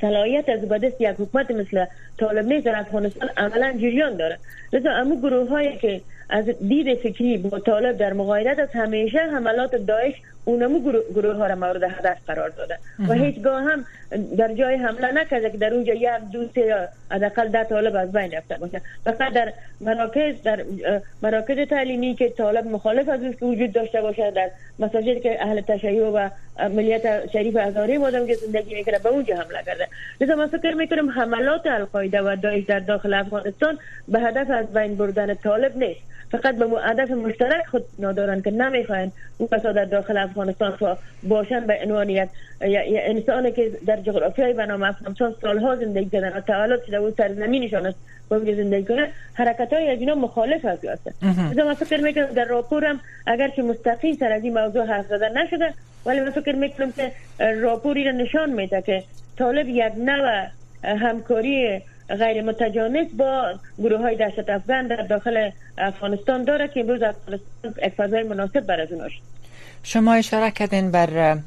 صلاحیت 0.00 0.48
از 0.48 0.60
بدست 0.60 1.00
یک 1.00 1.08
حکومت 1.08 1.50
مثل 1.50 1.84
طالب 2.18 2.46
نیست 2.46 2.66
در 2.66 2.80
افغانستان 2.80 3.28
عملا 3.36 3.72
جریان 3.72 4.16
داره. 4.16 4.38
لذا 4.72 4.90
امو 4.90 5.20
گروه 5.20 5.48
هایی 5.48 5.76
که 5.76 6.00
از 6.30 6.44
دید 6.68 6.98
فکری 6.98 7.38
با 7.38 7.58
طالب 7.58 7.96
در 7.96 8.12
مقایدت 8.12 8.58
از 8.58 8.68
همیشه 8.72 9.18
حملات 9.18 9.74
داعش 9.74 10.14
اونمو 10.44 10.80
گروه 11.14 11.34
ها 11.36 11.46
را 11.46 11.54
مورد 11.54 11.82
هدف 11.82 12.16
قرار 12.26 12.48
داده. 12.48 12.78
و 13.08 13.12
هیچگاه 13.12 13.62
هم 13.62 13.84
در 14.38 14.54
جای 14.54 14.74
حمله 14.76 15.12
نکرده 15.12 15.50
که 15.50 15.58
در 15.58 15.74
اونجا 15.74 15.94
یک 15.94 16.10
دو 16.32 16.48
سه 16.54 16.88
حداقل 17.10 17.48
ده 17.48 17.64
طالب 17.64 17.96
از 17.96 18.12
بین 18.12 18.32
رفته 18.32 18.54
باشه 18.54 18.80
فقط 19.04 19.32
در 19.32 19.52
مراکز 19.80 20.42
در 20.42 20.64
مراکز 21.22 21.68
تعلیمی 21.68 22.14
که 22.14 22.28
طالب 22.28 22.66
مخالف 22.66 23.08
از 23.08 23.20
که 23.20 23.44
وجود 23.46 23.72
داشته 23.72 24.00
باشه 24.00 24.30
در 24.30 24.50
مساجد 24.78 25.20
که 25.20 25.42
اهل 25.42 25.60
تشیع 25.60 26.10
و 26.10 26.28
ملیت 26.68 27.30
شریف 27.32 27.56
ازاری 27.56 27.98
مادم 27.98 28.26
که 28.26 28.34
زندگی 28.34 28.74
می‌کنه 28.74 28.98
به 28.98 29.08
اونجا 29.08 29.34
حمله 29.34 29.62
کرده. 29.66 29.88
لذا 30.20 30.34
من 30.34 30.46
فکر 30.46 30.74
می‌کنم 30.74 31.10
حملات 31.10 31.66
القاعده 31.66 32.22
و 32.22 32.36
داعش 32.42 32.64
در 32.64 32.80
داخل 32.80 33.14
افغانستان 33.14 33.78
به 34.08 34.20
هدف 34.20 34.50
از 34.50 34.72
بین 34.72 34.94
بردن 34.96 35.34
طالب 35.34 35.76
نیست. 35.76 36.00
فقط 36.30 36.56
به 36.56 36.66
هدف 36.82 37.10
مشترک 37.10 37.66
خود 37.66 37.84
ندارن 37.98 38.42
که 38.42 38.50
نمی‌خواین 38.50 39.12
اون 39.38 39.48
کسا 39.52 39.72
در 39.72 39.84
داخل 39.84 40.16
افغانستان 40.16 40.96
باشن 41.22 41.66
به 41.66 41.78
عنوان 41.84 42.08
یک 42.08 42.28
انسانی 42.60 43.52
که 43.52 43.70
در 43.86 43.96
جغرافیای 43.96 44.52
بنام 44.52 44.82
افغانستان 44.82 45.34
سالها 45.42 45.76
زندگی 45.76 46.10
کردن 46.10 46.36
و 46.36 46.40
تولد 46.40 46.84
شده 46.86 46.98
و 46.98 47.10
سرزمینشان 47.10 47.86
است 47.86 47.98
با 48.28 48.38
زندگی 48.38 48.84
کنه 48.84 49.08
حرکت 49.34 49.72
های 49.72 49.90
از 49.90 50.00
اینا 50.00 50.14
مخالف 50.14 50.64
هست 50.64 50.86
مثلا 51.22 51.64
من 51.64 51.74
فکر 51.74 52.00
می‌کنم 52.00 52.26
در 52.26 52.44
راپورم 52.44 53.00
اگر 53.26 53.48
که 53.48 53.62
مستقیم 53.62 54.14
سر 54.14 54.32
از 54.32 54.44
این 54.44 54.58
موضوع 54.58 54.86
حرف 54.86 55.06
زدن 55.06 55.42
نشده 55.42 55.74
ولی 56.06 56.20
من 56.20 56.30
فکر 56.30 56.54
می‌کنم 56.54 56.92
که 56.92 57.12
راپوری 57.60 58.04
را 58.04 58.12
نشان 58.12 58.50
میده 58.50 58.82
که 58.82 59.04
طالب 59.38 59.68
یک 59.68 59.92
نوع 59.96 60.46
همکاری 60.84 61.80
غیر 62.08 62.42
متجانس 62.42 63.08
با 63.18 63.54
گروه 63.78 64.00
های 64.00 64.16
دهشت 64.16 64.48
افغان 64.48 64.86
در 64.86 64.96
داخل 64.96 65.50
افغانستان 65.78 66.44
داره 66.44 66.68
که 66.68 66.80
امروز 66.80 67.02
افغانستان 67.02 67.88
فضای 67.96 68.22
مناسب 68.22 68.60
بر 68.60 68.80
از 68.80 68.88
شما 69.82 70.14
اشاره 70.14 70.50
کردین 70.50 70.90
بر 70.90 71.38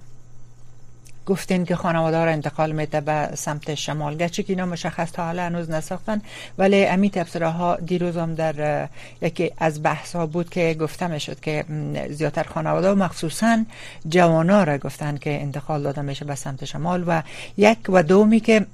گفتین 1.25 1.65
که 1.65 1.75
خانواده 1.75 2.25
را 2.25 2.31
انتقال 2.31 2.71
میده 2.71 3.01
به 3.01 3.29
سمت 3.33 3.75
شمال. 3.75 4.17
گرچه 4.17 4.43
که 4.43 4.53
اینا 4.53 4.65
مشخص 4.65 5.11
تا 5.11 5.25
حالا 5.25 5.43
هنوز 5.43 5.69
نساختن 5.69 6.21
ولی 6.57 6.85
امی 6.85 7.09
تبصره 7.09 7.47
ها 7.47 7.75
دیروز 7.75 8.17
هم 8.17 8.35
در 8.35 8.87
یکی 9.21 9.51
از 9.57 9.83
بحث 9.83 10.15
ها 10.15 10.25
بود 10.25 10.49
که 10.49 10.75
گفته 10.79 11.07
می‌شد 11.07 11.39
که 11.39 11.65
زیادتر 12.09 12.43
خانواده 12.43 12.91
و 12.91 12.95
مخصوصا 12.95 13.65
جوانا 14.09 14.63
را 14.63 14.77
گفتن 14.77 15.17
که 15.17 15.41
انتقال 15.41 15.83
داده 15.83 16.01
میشه 16.01 16.25
به 16.25 16.35
سمت 16.35 16.65
شمال 16.65 17.03
و 17.07 17.21
یک 17.57 17.77
و 17.89 18.03
دومی 18.03 18.39
که 18.39 18.65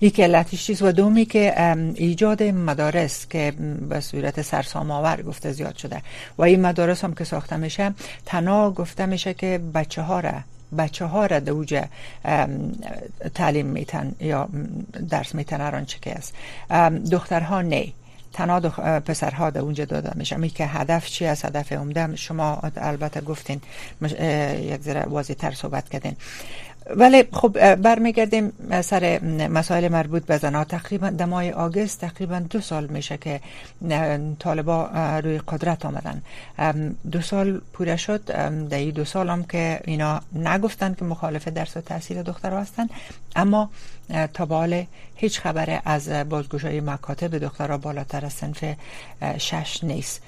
یکی 0.00 0.22
علتش 0.22 0.66
چیز 0.66 0.82
و 0.82 0.92
دومی 0.92 1.24
که 1.24 1.74
ایجاد 1.94 2.42
مدارس 2.42 3.26
که 3.28 3.52
به 3.88 4.00
صورت 4.00 4.42
سرسام 4.42 4.90
آور 4.90 5.22
گفته 5.22 5.52
زیاد 5.52 5.76
شده. 5.76 6.02
و 6.38 6.42
این 6.42 6.60
مدارس 6.60 7.04
هم 7.04 7.14
که 7.14 7.24
ساخته 7.24 7.56
میشه 7.56 7.94
تنها 8.26 8.70
گفته 8.70 9.06
میشه 9.06 9.34
که 9.34 9.60
بچه 9.74 10.02
ها 10.02 10.20
را 10.20 10.32
بچه 10.78 11.04
ها 11.04 11.26
را 11.26 11.40
دوج 11.40 11.84
تعلیم 13.34 13.66
میتن 13.66 14.14
یا 14.20 14.48
درس 15.10 15.34
میتن 15.34 15.60
هر 15.60 15.84
چه 15.84 15.98
که 16.02 16.14
است. 16.14 16.34
دخترها 17.10 17.62
نه. 17.62 17.92
تنها 18.32 18.60
پسرها 19.00 19.50
در 19.50 19.60
اونجا 19.60 19.84
داده 19.84 20.10
میشه. 20.14 20.36
می 20.36 20.50
که 20.50 20.66
هدف 20.66 21.06
چی 21.06 21.26
است؟ 21.26 21.44
هدف 21.44 21.72
عمده. 21.72 22.16
شما 22.16 22.62
البته 22.76 23.20
گفتین 23.20 23.60
یک 24.58 24.80
ذره 24.80 25.02
واضح 25.02 25.34
تر 25.34 25.50
صحبت 25.50 25.88
کردین. 25.88 26.16
ولی 26.90 27.24
خب 27.32 27.74
برمیگردیم 27.74 28.52
سر 28.82 29.20
مسائل 29.48 29.88
مربوط 29.88 30.26
به 30.26 30.38
زنها 30.38 30.64
تقریبا 30.64 31.10
دمای 31.10 31.52
آگست 31.52 32.00
تقریبا 32.00 32.38
دو 32.38 32.60
سال 32.60 32.86
میشه 32.86 33.16
که 33.16 33.40
طالبا 34.38 34.90
روی 35.24 35.38
قدرت 35.38 35.86
آمدن. 35.86 36.22
دو 37.12 37.20
سال 37.20 37.60
پوره 37.72 37.96
شد. 37.96 38.24
در 38.68 38.90
دو 38.90 39.04
سال 39.04 39.30
هم 39.30 39.44
که 39.44 39.80
اینا 39.84 40.20
نگفتن 40.32 40.94
که 40.94 41.04
مخالف 41.04 41.48
درس 41.48 41.76
و 41.76 41.80
تحصیل 41.80 42.22
دختر 42.22 42.52
هستن. 42.52 42.88
اما 43.36 43.70
تا 44.34 44.46
باله 44.46 44.86
هیچ 45.16 45.40
خبر 45.40 45.80
از 45.84 46.08
بازگوشای 46.08 46.80
مکاتب 46.80 47.38
دخترها 47.38 47.78
بالاتر 47.78 48.26
از 48.26 48.32
سنف 48.32 48.64
شش 49.38 49.80
نیست. 49.82 50.22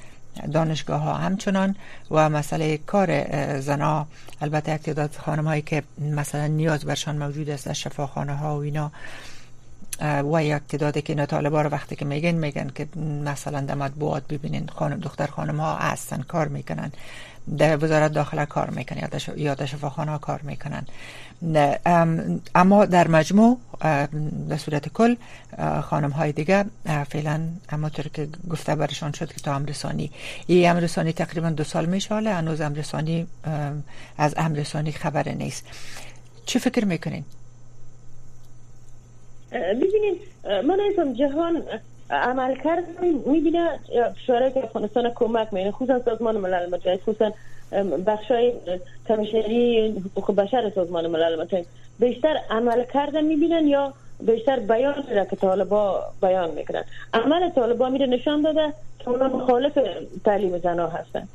دانشگاه 0.52 1.00
ها 1.00 1.14
همچنان 1.14 1.76
و 2.10 2.28
مسئله 2.28 2.78
کار 2.78 3.60
زنا 3.60 4.06
البته 4.40 4.74
یک 4.74 4.82
تعداد 4.82 5.14
خانم 5.14 5.46
هایی 5.46 5.62
که 5.62 5.82
مثلا 5.98 6.46
نیاز 6.46 6.84
برشان 6.84 7.18
موجود 7.18 7.50
است 7.50 7.68
از 7.68 7.78
شفاخانه 7.78 8.36
ها 8.36 8.56
و 8.56 8.60
اینا 8.60 8.92
و 10.00 10.44
یک 10.44 10.62
تعدادی 10.68 11.02
که 11.02 11.12
اینا 11.12 11.24
رو 11.62 11.70
وقتی 11.70 11.96
که 11.96 12.04
میگن 12.04 12.30
میگن 12.30 12.70
که 12.74 12.88
مثلا 13.24 13.60
در 13.60 13.74
مطبوعات 13.74 14.22
ببینین 14.28 14.68
خانم 14.74 15.00
دختر 15.00 15.26
خانم 15.26 15.60
ها 15.60 15.76
هستن 15.76 16.22
کار 16.22 16.48
می‌کنن. 16.48 16.92
در 17.58 17.84
وزارت 17.84 18.12
داخله 18.12 18.46
کار 18.46 18.70
می‌کنن 18.70 19.08
یا 19.36 19.54
در 19.54 19.66
شفاخانه 19.66 20.10
ها 20.10 20.18
کار 20.18 20.40
می‌کنن. 20.42 20.86
اما 22.54 22.84
در 22.84 23.08
مجموع 23.08 23.58
به 24.48 24.56
صورت 24.56 24.88
کل 24.88 25.16
خانم 25.82 26.10
های 26.10 26.32
دیگه 26.32 26.64
فعلا 27.08 27.40
اما 27.68 27.88
طور 27.88 28.08
که 28.08 28.28
گفته 28.50 28.74
برشان 28.74 29.12
شد 29.12 29.32
که 29.32 29.40
تا 29.40 29.54
امرسانی. 29.54 30.10
این 30.46 30.70
امرسانی 30.70 31.12
تقریبا 31.12 31.50
دو 31.50 31.64
سال 31.64 31.86
میشه 31.86 32.14
حالا 32.14 32.34
هنوز 32.34 32.60
امرسانی 32.60 33.26
از 34.18 34.34
امرسانی 34.36 34.92
خبر 34.92 35.28
نیست. 35.28 35.64
چه 36.46 36.58
فکر 36.58 36.84
می‌کنین؟ 36.84 37.24
ببینید 39.52 40.20
من 40.64 40.80
ایسم 40.80 41.12
جهان 41.12 41.62
عمل 42.10 42.54
کرد 42.54 42.84
می‌بینه 43.26 43.78
شورای 44.26 44.52
که 44.52 44.64
افغانستان 44.64 45.10
کمک 45.14 45.48
می‌کنه 45.52 45.70
خصوصا 45.70 46.00
سازمان 46.04 46.36
ملل 46.36 46.70
متحد 46.70 47.00
خصوصا 47.00 47.32
بخشای 48.06 48.52
کمیشنری 49.08 49.88
حقوق 50.16 50.34
بشر 50.34 50.70
سازمان 50.74 51.06
ملل 51.06 51.40
متحد. 51.40 51.66
بیشتر 51.98 52.40
عمل 52.50 52.84
کردن 52.94 53.24
می‌بینن 53.24 53.66
یا 53.66 53.92
بیشتر 54.20 54.58
بیان 54.58 55.04
را 55.10 55.24
که 55.24 55.36
طالبا 55.36 56.04
بیان 56.22 56.50
می‌کنن؟ 56.50 56.84
عمل 57.14 57.50
طالبا 57.50 57.88
میره 57.88 58.06
نشان 58.06 58.42
داده 58.42 58.72
که 58.98 59.08
اونا 59.08 59.28
مخالف 59.28 59.78
تعلیم 60.24 60.58
زنها 60.58 60.86
هستن. 60.86 61.28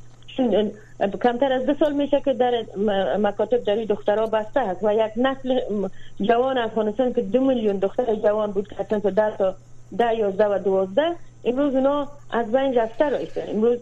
کمتر 1.23 1.51
از 1.51 1.65
دو 1.65 1.73
سال 1.73 1.93
میشه 1.93 2.21
که 2.21 2.33
در 2.33 2.65
مکاتب 3.17 3.63
داری 3.63 3.85
دخترها 3.85 4.25
بسته 4.25 4.59
هست 4.59 4.83
و 4.83 4.93
یک 4.93 5.11
نسل 5.17 5.59
جوان 6.21 6.57
افغانستان 6.57 7.13
که 7.13 7.21
دو 7.21 7.41
میلیون 7.41 7.77
دختر 7.77 8.15
جوان 8.15 8.51
بود 8.51 8.67
که 8.67 8.83
تا 8.83 9.09
ده 9.09 9.37
تا 9.37 9.55
ده 9.97 10.15
یازده 10.15 10.47
و 10.47 10.57
دوازده 10.57 11.15
امروز 11.45 11.75
اونا 11.75 12.07
از 12.31 12.51
بین 12.51 12.73
رفته 12.73 13.09
رایستن 13.09 13.49
امروز 13.49 13.77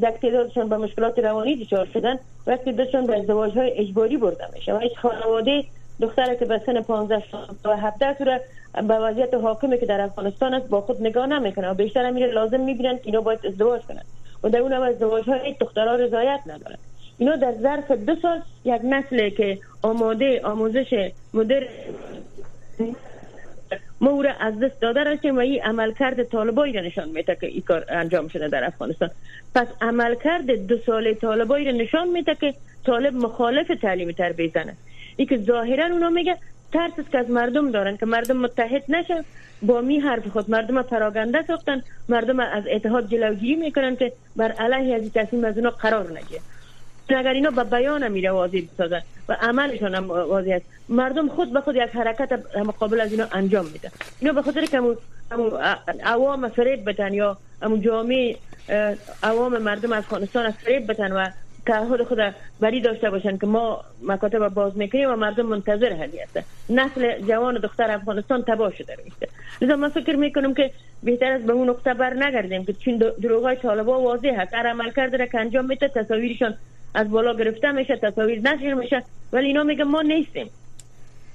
یک 0.00 0.14
تعدادشون 0.22 0.68
به 0.68 0.76
مشکلات 0.76 1.18
روانی 1.18 1.56
دچار 1.56 1.86
شدن 1.86 2.18
و 2.46 2.52
یک 2.52 2.60
تعدادشون 2.60 3.06
به 3.06 3.18
ازدواج 3.18 3.58
های 3.58 3.78
اجباری 3.78 4.16
برده 4.16 4.44
میشه 4.54 4.74
و 4.74 4.78
هیچ 4.78 4.98
خانواده 4.98 5.64
دختره 6.00 6.36
که 6.36 6.44
به 6.44 6.60
سن 6.66 6.80
15 6.80 7.22
تا 7.62 7.76
17 7.76 8.18
سوره 8.18 8.40
به 8.74 8.94
وضعیت 8.94 9.34
حاکمی 9.34 9.78
که 9.78 9.86
در 9.86 10.00
افغانستان 10.00 10.54
است 10.54 10.68
با 10.68 10.80
خود 10.80 11.00
نگاه 11.00 11.26
نمی‌کنه 11.26 11.70
و 11.70 11.74
بیشتر 11.74 12.10
میره 12.10 12.32
لازم 12.32 12.60
می‌بینن 12.60 12.96
که 12.96 13.02
اینا 13.04 13.20
باید 13.20 13.46
ازدواج 13.46 13.82
کنن. 13.82 14.02
و 14.42 14.48
در 14.48 14.58
اون 14.58 14.72
ازدواج 14.72 15.24
های 15.24 15.54
دخترها 15.60 15.94
رضایت 15.94 16.40
ندارن. 16.46 16.78
اینا 17.18 17.36
در 17.36 17.52
ظرف 17.52 17.90
دو 17.90 18.16
سال 18.22 18.42
یک 18.64 18.80
نسل 18.84 19.28
که 19.28 19.58
آماده 19.82 20.40
آموزش 20.44 21.10
مدر 21.34 21.68
ما 24.00 24.20
را 24.20 24.30
از 24.40 24.60
دست 24.60 24.80
داده 24.80 25.04
رسیم 25.04 25.36
و 25.36 25.38
این 25.38 25.62
عملکرد 25.62 26.22
طالبایی 26.22 26.72
را 26.72 26.80
نشان 26.80 27.08
میده 27.08 27.36
که 27.40 27.46
این 27.46 27.60
کار 27.60 27.84
انجام 27.88 28.28
شده 28.28 28.48
در 28.48 28.64
افغانستان. 28.64 29.10
پس 29.54 29.66
عملکرد 29.80 30.66
دو 30.66 30.78
سال 30.86 31.14
طالبایی 31.14 31.64
را 31.64 31.72
نشان 31.72 32.08
میده 32.08 32.34
که 32.34 32.54
طالب 32.86 33.14
مخالف 33.14 33.68
تعلیم 33.82 34.12
تربیت 34.12 34.54
زنه 34.54 34.76
ای 35.16 35.26
که 35.26 35.36
ظاهرا 35.36 35.86
اونا 35.86 36.10
میگه 36.10 36.36
ترس 36.72 36.92
است 36.98 37.10
که 37.10 37.18
از 37.18 37.30
مردم 37.30 37.70
دارن 37.70 37.96
که 37.96 38.06
مردم 38.06 38.36
متحد 38.36 38.84
نشه 38.88 39.24
با 39.62 39.80
می 39.80 39.98
حرف 40.00 40.28
خود 40.28 40.50
مردم 40.50 40.82
پراگنده 40.82 41.42
ساختن 41.46 41.82
مردم 42.08 42.40
از 42.40 42.64
اتحاد 42.70 43.08
جلوگیری 43.10 43.56
می‌کنن 43.56 43.96
که 43.96 44.12
بر 44.36 44.52
علیه 44.52 44.94
از 44.94 45.12
تصمیم 45.12 45.44
از 45.44 45.58
اونا 45.58 45.70
قرار 45.70 46.18
نگیره. 46.18 46.40
اگر 47.08 47.32
اینا 47.32 47.50
به 47.50 47.64
بیان 47.64 48.08
میره 48.08 48.30
واضح 48.30 48.60
بسازن 48.74 49.00
و 49.28 49.36
عملشان 49.40 49.94
هم 49.94 50.08
واضح 50.08 50.50
است 50.50 50.64
مردم 50.88 51.28
خود 51.28 51.52
به 51.52 51.60
خود 51.60 51.76
یک 51.76 51.82
حرکت 51.82 52.32
مقابل 52.56 53.00
از 53.00 53.12
اینا 53.12 53.26
انجام 53.32 53.66
میده. 53.66 53.90
اینا 54.20 54.32
به 54.32 54.42
خاطر 54.42 54.64
که 54.64 54.82
عوام 56.04 56.48
فریب 56.48 56.90
بتن 56.90 57.14
یا 57.14 57.38
امو 57.62 57.76
جامعه 57.76 58.36
عوام 59.22 59.58
مردم 59.58 59.92
افغانستان 59.92 60.50
فریب 60.50 60.90
بتن 60.90 61.12
و 61.12 61.28
تعهد 61.68 62.02
خود 62.02 62.18
بری 62.60 62.80
داشته 62.80 63.10
باشن 63.10 63.38
که 63.38 63.46
ما 63.46 63.84
مکاتب 64.02 64.48
باز 64.48 64.76
می‌کنیم 64.76 65.10
و 65.10 65.16
مردم 65.16 65.46
منتظر 65.46 65.92
هدیه 65.92 66.22
است 66.22 66.38
نسل 66.70 67.20
جوان 67.20 67.56
و 67.56 67.58
دختر 67.58 67.90
افغانستان 67.90 68.42
تباه 68.42 68.72
شده 68.74 68.96
میشه. 69.04 69.28
لذا 69.62 69.76
من 69.76 69.88
فکر 69.88 70.16
می‌کنم 70.16 70.54
که 70.54 70.70
بهتر 71.02 71.32
است 71.32 71.44
به 71.44 71.52
اون 71.52 71.68
نقطه 71.68 71.94
بر 71.94 72.14
نگردیم 72.14 72.64
که 72.64 72.72
چون 72.72 73.02
دروغای 73.22 73.56
طالبا 73.56 74.00
واضح 74.00 74.34
هست 74.40 74.54
هر 74.54 74.66
عمل 74.66 74.90
کرده 74.90 75.26
که 75.26 75.40
انجام 75.40 75.64
میده 75.64 75.88
تصاویرشان 75.88 76.54
از 76.94 77.10
بالا 77.10 77.34
گرفته 77.34 77.72
میشه 77.72 77.96
تصاویر 77.96 78.40
نشر 78.40 78.74
میشه 78.74 79.02
ولی 79.32 79.46
اینا 79.46 79.62
میگه 79.62 79.84
ما 79.84 80.02
نیستیم. 80.02 80.50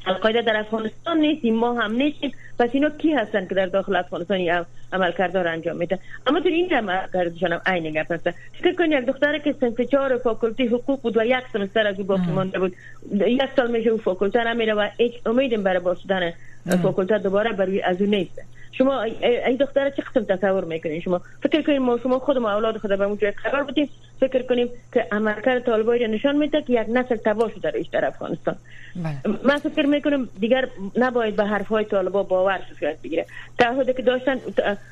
القاعده 0.08 0.42
در 0.42 0.58
افغانستان 0.58 1.18
نیستیم 1.18 1.56
ما 1.56 1.74
هم 1.74 1.92
نیستیم. 1.92 2.32
پس 2.60 2.70
اینا 2.74 2.90
کی 2.90 3.14
هستن 3.14 3.48
که 3.48 3.56
در 3.56 3.66
داخل 3.66 3.96
افغانستان 3.96 4.66
عمل 4.94 5.12
کرده 5.12 5.50
انجام 5.50 5.78
میده 5.78 6.00
اما 6.28 6.40
تو 6.40 6.48
این 6.50 6.74
عمل 6.74 6.98
کردشان 7.14 7.54
هم 7.54 7.62
عین 7.66 7.94
گپ 7.94 8.12
هست 8.12 8.30
فکر 8.64 8.76
کن 8.76 8.92
یک 8.92 9.06
دختره 9.06 9.40
که 9.40 9.56
سنف 9.60 9.82
چهار 9.82 10.18
فاکولتی 10.18 10.68
حقوق 10.68 11.02
بود 11.02 11.18
و 11.18 11.26
یک 11.26 11.44
سمستر 11.54 11.88
از 11.88 12.00
او 12.00 12.06
باقی 12.06 12.32
مانده 12.32 12.60
بود 12.60 12.76
یک 13.12 13.42
سال 13.56 13.72
میشه 13.72 13.90
او 13.90 13.98
فاکولته 13.98 14.44
نمیره 14.44 14.74
و 14.74 14.90
هیچ 14.98 15.14
امیدیم 15.26 15.64
برای 15.64 15.80
باشدن 15.80 16.34
فاکولته 16.82 17.18
دوباره 17.18 17.52
برای 17.52 17.82
از 17.82 18.02
او 18.02 18.08
نیست. 18.08 18.42
شما 18.78 19.02
این 19.02 19.56
دختره 19.56 19.92
چه 19.92 20.02
قسم 20.02 20.36
تصور 20.36 20.64
می‌کنین؟ 20.64 21.02
شما 21.02 21.22
فکر 21.44 21.62
کنید 21.62 21.82
ما 21.82 21.98
شما 21.98 22.20
خود 22.20 22.38
ما 22.38 22.52
اولاد 22.52 22.78
خود 22.78 22.98
به 22.98 23.04
اونجا 23.04 23.32
قرار 23.44 23.64
بودیم 23.64 23.90
فکر 24.20 24.42
کنیم 24.42 24.70
که 24.94 25.08
عملکرد 25.12 25.66
طالبایی 25.66 26.08
نشان 26.08 26.36
میده 26.36 26.62
که 26.62 26.74
یک 26.74 26.88
نسل 26.90 27.16
تباه 27.16 27.52
شده 27.52 27.86
در 27.92 28.06
افغانستان. 28.06 28.56
بله. 28.96 29.38
من 29.44 29.58
فکر 29.58 29.86
می‌کنم 29.86 30.30
دیگر 30.40 30.68
نباید 30.96 31.36
به 31.36 31.46
حرف 31.46 31.68
های 31.68 31.86
طالبا 31.86 32.24
باور 32.24 32.60
صورت 32.80 33.02
بگیره. 33.02 33.26
تعهدی 33.60 33.94
که 33.94 34.02
داشتن 34.02 34.40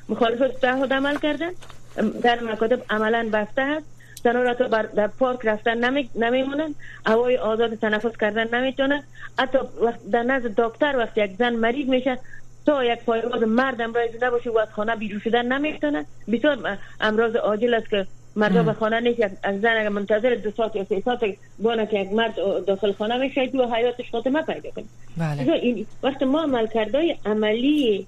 مخالفت 0.10 0.62
تعهد 0.62 0.94
عمل 0.94 1.18
کردن 1.18 1.52
در 2.24 2.40
مکاتب 2.44 2.80
عملا 2.90 3.30
بسته 3.34 3.66
هست 3.66 3.86
زنان 4.24 4.46
را 4.46 4.54
در 4.84 5.08
پارک 5.08 5.40
رفتن 5.44 5.78
نمی 5.86 6.10
نمیمونن. 6.16 6.76
هوای 7.06 7.38
آزاد 7.38 7.76
تنفس 7.76 8.18
کردن 8.18 8.56
نمی‌تونن 8.56 9.04
حتی 9.40 9.58
در 10.12 10.24
نزد 10.24 10.54
دکتر 10.58 10.98
وقتی 10.98 11.22
یک 11.24 11.32
زن 11.40 11.54
مریض 11.56 11.90
میشه 11.90 12.18
تا 12.66 12.86
یک 12.86 13.00
پایواز 13.00 13.44
مرد 13.44 13.82
امراض 13.82 14.24
نباشه 14.24 14.50
و 14.50 14.58
از 14.58 14.68
خانه 14.72 14.96
بیرون 14.96 15.20
شدن 15.20 15.46
نمی‌تونه. 15.46 16.06
بسیار 16.32 16.78
امراض 17.02 17.36
عاجل 17.36 17.74
است 17.74 17.90
که 17.90 18.08
مرد 18.36 18.66
به 18.66 18.74
خانه 18.74 19.00
نیست. 19.00 19.20
یک 19.20 19.28
زن 19.62 19.78
اگر 19.78 19.90
منتظر 19.90 20.36
دو 20.36 20.52
ساعت 20.52 20.76
یا 20.76 20.84
سه 20.84 21.02
ساعت 21.06 21.20
بانه 21.60 21.86
که 21.86 22.00
یک 22.00 22.14
مرد 22.14 22.36
داخل 22.68 22.92
خانه 22.92 23.18
میشه 23.18 23.48
تو 23.48 23.76
حیاتش 23.76 24.12
خاتمه 24.12 24.42
پیدا 24.42 24.72
کنه. 24.72 24.86
بله. 25.18 25.54
این 25.54 25.86
وقت 26.04 26.24
ما 26.24 26.42
عمل 26.42 26.68
کرده 26.68 27.18
عملی 27.26 28.08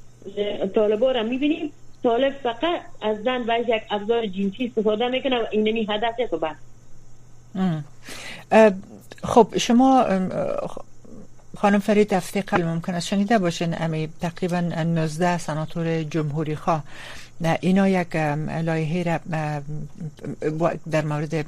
طالبا 0.75 1.11
را 1.11 1.23
می‌بینیم. 1.23 1.71
طالب 2.03 2.33
فقط 2.43 2.81
از 3.01 3.23
زن 3.23 3.41
و 3.47 3.59
یک 3.67 3.83
ابزار 3.91 4.25
جنسی 4.25 4.65
استفاده 4.65 5.07
می‌کنه 5.07 5.37
و 5.37 5.45
اینمی 5.51 5.87
هدف 5.89 6.33
و 6.33 6.37
بس. 6.37 6.55
خب 9.23 9.57
شما 9.57 10.05
خانم 11.57 11.79
فرید 11.79 12.13
هفته 12.13 12.41
قبل 12.41 12.63
ممکن 12.63 12.93
است 12.93 13.07
شنیده 13.07 13.37
باشین 13.39 13.81
امی 13.81 14.09
تقریبا 14.21 14.59
19 14.59 15.37
سناتور 15.37 16.03
جمهوری 16.03 16.55
خواه. 16.55 16.83
اینا 17.61 17.87
یک 17.87 18.15
لایحه 18.63 19.03
را 19.03 19.19
در 20.91 21.05
مورد 21.05 21.45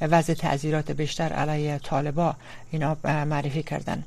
وضع 0.00 0.34
تعذیرات 0.34 0.90
بیشتر 0.90 1.32
علیه 1.32 1.78
طالبا 1.78 2.36
اینا 2.70 2.96
معرفی 3.04 3.62
کردن. 3.62 4.04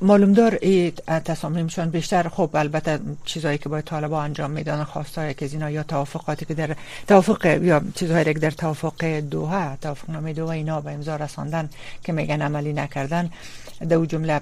معلوم 0.00 0.32
دار 0.32 0.58
این 0.62 0.92
تصامیمشان 1.24 1.90
بیشتر 1.90 2.28
خب 2.28 2.50
البته 2.54 2.98
چیزهایی 3.24 3.58
که 3.58 3.68
باید 3.68 3.84
طالبا 3.84 4.22
انجام 4.22 4.50
میدن 4.50 4.84
خواستای 4.84 5.34
که 5.34 5.46
اینا 5.46 5.70
یا 5.70 5.82
توافقاتی 5.82 6.44
که 6.44 6.54
در 6.54 6.76
توافق 7.08 7.46
یا 7.46 7.82
چیزهایی 7.94 8.24
که 8.24 8.38
در 8.38 8.50
توافق 8.50 9.04
دوها 9.04 9.76
توافق 9.76 10.10
نامه 10.10 10.32
دوها 10.32 10.52
اینا 10.52 10.80
به 10.80 10.92
امضا 10.92 11.16
رساندن 11.16 11.68
که 12.04 12.12
میگن 12.12 12.42
عملی 12.42 12.72
نکردن 12.72 13.30
دو 13.90 14.06
جمله 14.06 14.40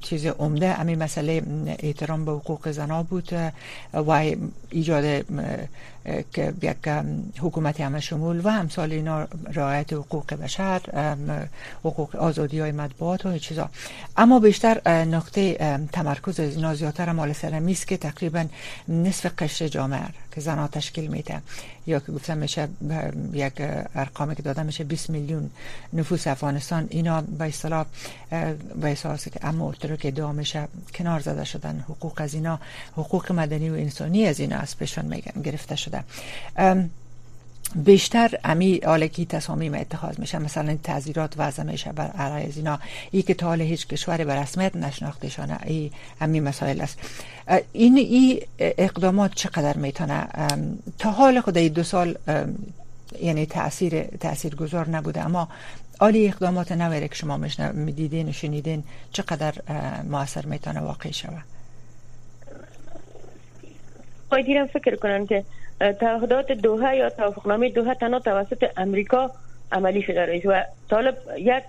چیز 0.00 0.26
عمده. 0.26 0.80
امی 0.80 0.94
مسئله 0.94 1.42
احترام 1.78 2.24
به 2.24 2.32
حقوق 2.32 2.70
زنا 2.70 3.02
بود 3.02 3.32
و 3.92 4.34
ایجاد 4.70 5.24
که 6.32 6.54
یک 6.62 6.76
حکومت 7.38 7.80
همه 7.80 8.00
شمول 8.00 8.40
و 8.44 8.48
همسال 8.48 8.92
اینا 8.92 9.28
رعایت 9.52 9.92
حقوق 9.92 10.34
بشر 10.34 10.80
حقوق 11.84 12.16
آزادی 12.16 12.60
های 12.60 12.72
مطبوعات 12.72 13.26
و 13.26 13.38
چیزا. 13.38 13.70
اما 14.16 14.40
بیشتر 14.40 15.04
نقطه 15.04 15.54
تمرکز 15.92 16.40
از 16.40 16.56
اینا 16.56 16.74
زیادتر 16.74 17.12
مال 17.12 17.32
سرمی 17.32 17.72
است 17.72 17.86
که 17.86 17.96
تقریبا 17.96 18.44
نصف 18.88 19.32
قشر 19.38 19.68
جامعه 19.68 20.08
که 20.34 20.40
زنها 20.40 20.68
تشکیل 20.68 21.10
میده. 21.10 21.42
یا 21.86 22.00
که 22.00 22.12
گفتم 22.12 22.38
میشه 22.38 22.68
یک 23.32 23.52
ارقامی 23.94 24.34
که 24.34 24.42
داده 24.42 24.62
میشه 24.62 24.84
20 24.84 25.10
میلیون 25.10 25.50
نفوس 25.92 26.26
افغانستان 26.26 26.86
اینا 26.90 27.20
به 27.20 27.44
اصطلاح 27.44 27.86
به 28.80 28.88
احساس 28.88 29.28
که 29.28 29.46
اما 29.46 29.72
که 29.72 30.08
ادعا 30.08 30.32
میشه 30.32 30.68
کنار 30.94 31.20
زده 31.20 31.44
شدن 31.44 31.84
حقوق 31.88 32.20
از 32.20 32.34
اینا 32.34 32.60
حقوق 32.92 33.32
مدنی 33.32 33.70
و 33.70 33.74
انسانی 33.74 34.26
از 34.26 34.40
اینا 34.40 34.56
از 34.58 34.78
پیشون 34.78 35.22
گرفته 35.44 35.76
شده. 35.76 36.04
بیشتر 37.74 38.30
امی 38.44 38.80
آلگی 38.86 39.26
تصامیم 39.26 39.74
اتخاذ 39.74 40.20
میشه 40.20 40.38
مثلا 40.38 40.78
تعذیرات 40.82 41.34
وضع 41.36 41.62
میشه 41.62 41.92
بر 41.92 42.10
از 42.16 42.56
اینا. 42.56 42.78
ای 43.10 43.22
که 43.22 43.34
تا 43.34 43.52
هیچ 43.52 43.86
کشوری 43.86 44.24
به 44.24 44.34
رسمیت 44.34 44.76
نشناختشانه 44.76 45.58
ای 45.66 45.90
امی 46.20 46.40
مسائل 46.40 46.80
است. 46.80 46.98
این 47.72 47.96
ای 47.96 48.42
اقدامات 48.58 49.34
چقدر 49.34 49.76
می‌تونه 49.76 50.28
تا 50.98 51.10
حال 51.10 51.40
خود 51.40 51.58
دو 51.58 51.82
سال 51.82 52.18
یعنی 53.22 53.46
تاثیر 53.46 54.02
تاثیر 54.02 54.54
گذار 54.54 54.88
نبوده. 54.88 55.20
اما 55.20 55.48
آلی 55.98 56.28
اقدامات 56.28 56.72
نویره 56.72 57.08
که 57.08 57.14
شما 57.14 57.36
می‌دیدین 57.72 58.28
و 58.28 58.32
شنیدین 58.32 58.84
چقدر 59.12 59.54
موثر 60.10 60.46
می‌تونه 60.46 60.80
واقع 60.80 61.10
شود؟ 61.10 61.44
خواهی 64.28 64.66
فکر 64.66 64.96
کنن 64.96 65.26
که 65.26 65.44
تعهدات 65.80 66.52
دوها 66.52 66.94
یا 66.94 67.10
توافقنامه 67.10 67.70
دوها 67.70 67.94
تنها 67.94 68.18
توسط 68.18 68.64
امریکا 68.76 69.30
عملی 69.72 70.02
شده 70.02 70.26
رئیس 70.26 70.46
و 70.46 70.62
طالب 70.90 71.16
یک 71.38 71.64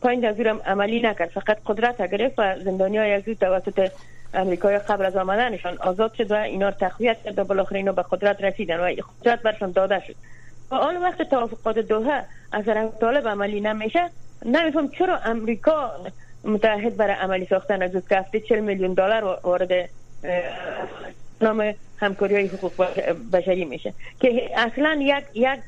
پایین 0.00 0.26
از 0.26 0.40
عملی 0.66 1.00
نکرد. 1.02 1.30
فقط 1.30 1.58
قدرت 1.66 2.10
گرفت 2.10 2.34
و 2.38 2.58
زندانی 2.64 2.98
های 2.98 3.12
از 3.12 3.22
توسط 3.22 3.90
امریکای 4.34 4.78
قبل 4.78 5.04
از 5.04 5.16
آمدنشان 5.16 5.78
آزاد 5.78 6.14
شد 6.14 6.30
و 6.30 6.34
اینا 6.34 6.70
تقویت 6.70 7.22
کرد 7.22 7.38
و 7.38 7.44
بالاخره 7.44 7.78
اینا 7.78 7.92
به 7.92 8.04
قدرت 8.10 8.44
رسیدن 8.44 8.80
و 8.80 8.94
قدرت 9.20 9.42
برشان 9.42 9.72
داده 9.72 10.02
شد. 10.06 10.14
و 10.70 10.74
آن 10.74 10.96
وقت 10.96 11.22
توافقات 11.22 11.78
دوها 11.78 12.22
از 12.52 12.64
طالب 13.00 13.28
عملی 13.28 13.60
نمیشه 13.60 14.10
نمیفهم 14.46 14.88
چرا 14.88 15.18
امریکا 15.18 15.90
متحد 16.44 16.96
برای 16.96 17.14
عملی 17.14 17.46
ساختن 17.46 17.82
از 17.82 17.90
که 18.32 18.40
40 18.40 18.60
میلیون 18.60 18.94
دلار 18.94 19.40
وارد 19.42 19.88
نام 21.42 21.74
همکاری 21.98 22.34
های 22.34 22.46
حقوق 22.46 22.86
بشری 23.32 23.64
میشه. 23.64 23.92
که 24.20 24.50
اصلا 24.56 24.98
یک 25.00 25.24
یک 25.34 25.60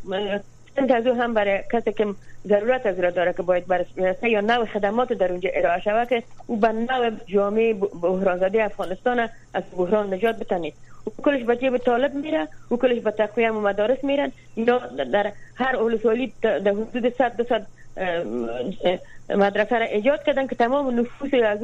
تنتازو 0.77 1.13
هم 1.13 1.35
برای 1.35 1.61
کسی 1.73 1.93
که 1.93 2.07
ضرورت 2.49 2.87
از 2.87 3.01
را 3.01 3.11
داره 3.11 3.33
که 3.33 3.43
باید 3.43 3.67
برسه 3.97 4.31
یا 4.31 4.41
نوع 4.41 4.65
خدمات 4.65 5.13
در 5.13 5.31
اونجا 5.31 5.51
ارائه 5.55 5.81
شود 5.81 6.09
که 6.09 6.23
او 6.47 6.57
به 6.57 6.69
نوع 6.73 7.11
جامعه 7.27 7.75
بحران 7.75 8.39
زده 8.39 8.65
افغانستان 8.65 9.29
از 9.55 9.63
بحران 9.77 10.15
نجات 10.15 10.39
بتنید. 10.39 10.75
او 11.05 11.13
کلش 11.25 11.43
به 11.43 11.57
جیب 11.57 11.79
طالب 11.79 12.15
میره 12.15 12.49
او 12.69 12.77
کلش 12.77 13.01
به 13.01 13.11
تقویه 13.11 13.51
مدارس 13.51 14.05
میرن. 14.05 14.33
اینا 14.55 14.79
در 15.13 15.33
هر 15.55 15.77
اولسوالی 15.77 16.33
در 16.43 16.73
حدود 16.73 17.15
100 17.19 17.37
200 17.37 17.67
مدرسه 19.37 19.79
را 19.79 19.85
ایجاد 19.85 20.23
کردن 20.23 20.47
که 20.47 20.55
تمام 20.55 21.01
نفوس 21.01 21.35
از 21.35 21.59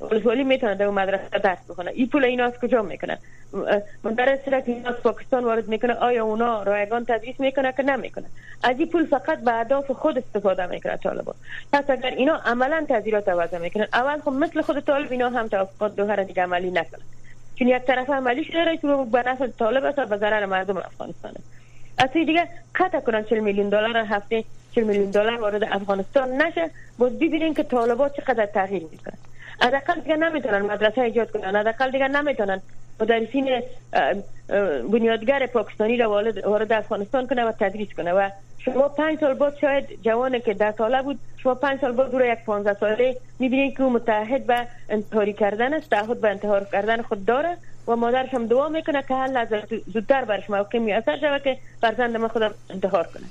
ولسوالی 0.00 0.44
می‌تونن 0.44 0.74
در 0.74 0.88
مدرسه 0.88 1.38
درس 1.38 1.58
بخونن 1.68 1.88
این 1.88 2.08
پول 2.08 2.24
اینا 2.24 2.44
از 2.44 2.52
کجا 2.62 2.82
می‌کنن 2.82 3.18
مدرس 4.04 4.38
را 4.46 4.60
که 4.60 4.72
اینا 4.72 4.88
از 4.88 4.94
پاکستان 4.94 5.44
وارد 5.44 5.68
می‌کنه 5.68 5.94
آیا 5.94 6.24
اونا 6.24 6.62
رایگان 6.62 7.04
تدریس 7.04 7.40
می‌کنه 7.40 7.72
که 7.72 7.82
نمی‌کنه؟ 7.82 8.24
از 8.62 8.78
این 8.78 8.88
پول 8.88 9.06
فقط 9.06 9.38
به 9.38 9.58
اهداف 9.58 9.90
خود 9.90 10.18
استفاده 10.18 10.66
می‌کنه 10.66 10.96
طالبان. 10.96 11.34
پس 11.72 11.90
اگر 11.90 12.10
اینا 12.10 12.36
عملا 12.36 12.86
تذیرات 12.88 13.28
وضع 13.28 13.58
می‌کنن 13.58 13.86
اول 13.92 14.20
خب 14.20 14.32
مثل 14.32 14.60
خود 14.60 14.80
طالب 14.80 15.12
اینا 15.12 15.28
هم 15.28 15.48
توافقات 15.48 15.96
دوها 15.96 16.14
را 16.14 16.22
دیگه 16.22 16.42
عملی 16.42 16.70
نکنن. 16.70 17.02
چون 17.58 17.68
یک 17.68 17.82
طرف 17.82 18.10
عملی 18.10 18.44
شده 18.44 18.64
رئیس 18.64 18.80
به 18.80 19.22
نفع 19.26 19.46
طالب 19.46 19.84
است 19.84 19.98
و 19.98 20.06
به 20.06 20.16
ضرر 20.16 20.46
مردم 20.46 20.76
افغانستان 20.76 21.32
از 21.98 22.10
دیگه 22.12 22.48
قطع 22.74 23.00
کنن 23.00 23.24
40 23.24 23.38
میلیون 23.38 23.68
دلار 23.68 23.96
هفته 23.96 24.44
40 24.74 24.84
میلیون 24.84 25.10
دلار 25.10 25.40
وارد 25.40 25.64
افغانستان 25.64 26.42
نشه. 26.42 26.70
باز 26.98 27.18
ببینین 27.18 27.54
که 27.54 27.62
طالبات 27.62 28.16
چقدر 28.16 28.46
تغییر 28.46 28.82
می‌کنن. 28.82 29.18
حداقل 29.60 30.00
دیگه 30.00 30.16
نمی‌تونن 30.16 30.62
مدرسه 30.62 31.00
ایجاد 31.00 31.30
کنن. 31.30 31.56
حداقل 31.56 31.90
دیگه 31.90 32.08
نمی‌تونن 32.08 32.60
مدرسین 33.00 33.62
بنیادگر 34.92 35.46
پاکستانی 35.46 35.96
را 35.96 36.10
وارد 36.44 36.72
افغانستان 36.72 37.26
کنه 37.26 37.44
و 37.44 37.52
تدریس 37.52 37.88
کنه. 37.96 38.12
و 38.12 38.28
شما 38.58 38.88
پنج 38.88 39.20
سال 39.20 39.34
بعد 39.34 39.56
شاید 39.60 40.02
جوانی 40.02 40.40
که 40.40 40.54
ده 40.54 40.72
ساله 40.72 41.02
بود 41.02 41.18
شما 41.36 41.54
پنج 41.54 41.80
سال 41.80 41.92
بعد 41.92 42.10
دور 42.10 42.26
یک 42.26 42.44
پانزده 42.46 42.74
ساله 42.74 43.16
می‌بینید 43.38 43.76
که 43.76 43.82
او 43.82 43.90
متحد 43.90 44.46
به 44.46 44.66
انتحاری 44.88 45.32
کردن 45.32 45.74
است 45.74 45.90
تعهد 45.90 46.20
به 46.20 46.28
انتحار 46.28 46.66
کردن 46.72 47.02
خود 47.02 47.24
داره 47.24 47.56
و 47.88 47.96
مادرش 47.96 48.34
هم 48.34 48.46
دعا 48.46 48.68
می‌کنه 48.68 49.02
که 49.08 49.14
هر 49.14 49.26
لحظه 49.26 49.62
زودتر 49.92 50.24
برش 50.24 50.50
موقع 50.50 50.78
میاثر 50.78 51.18
شود 51.18 51.42
که 51.42 51.56
فرزند 51.80 52.16
ما 52.16 52.28
خودم 52.28 52.54
انتحار 52.70 53.04
کنه. 53.04 53.24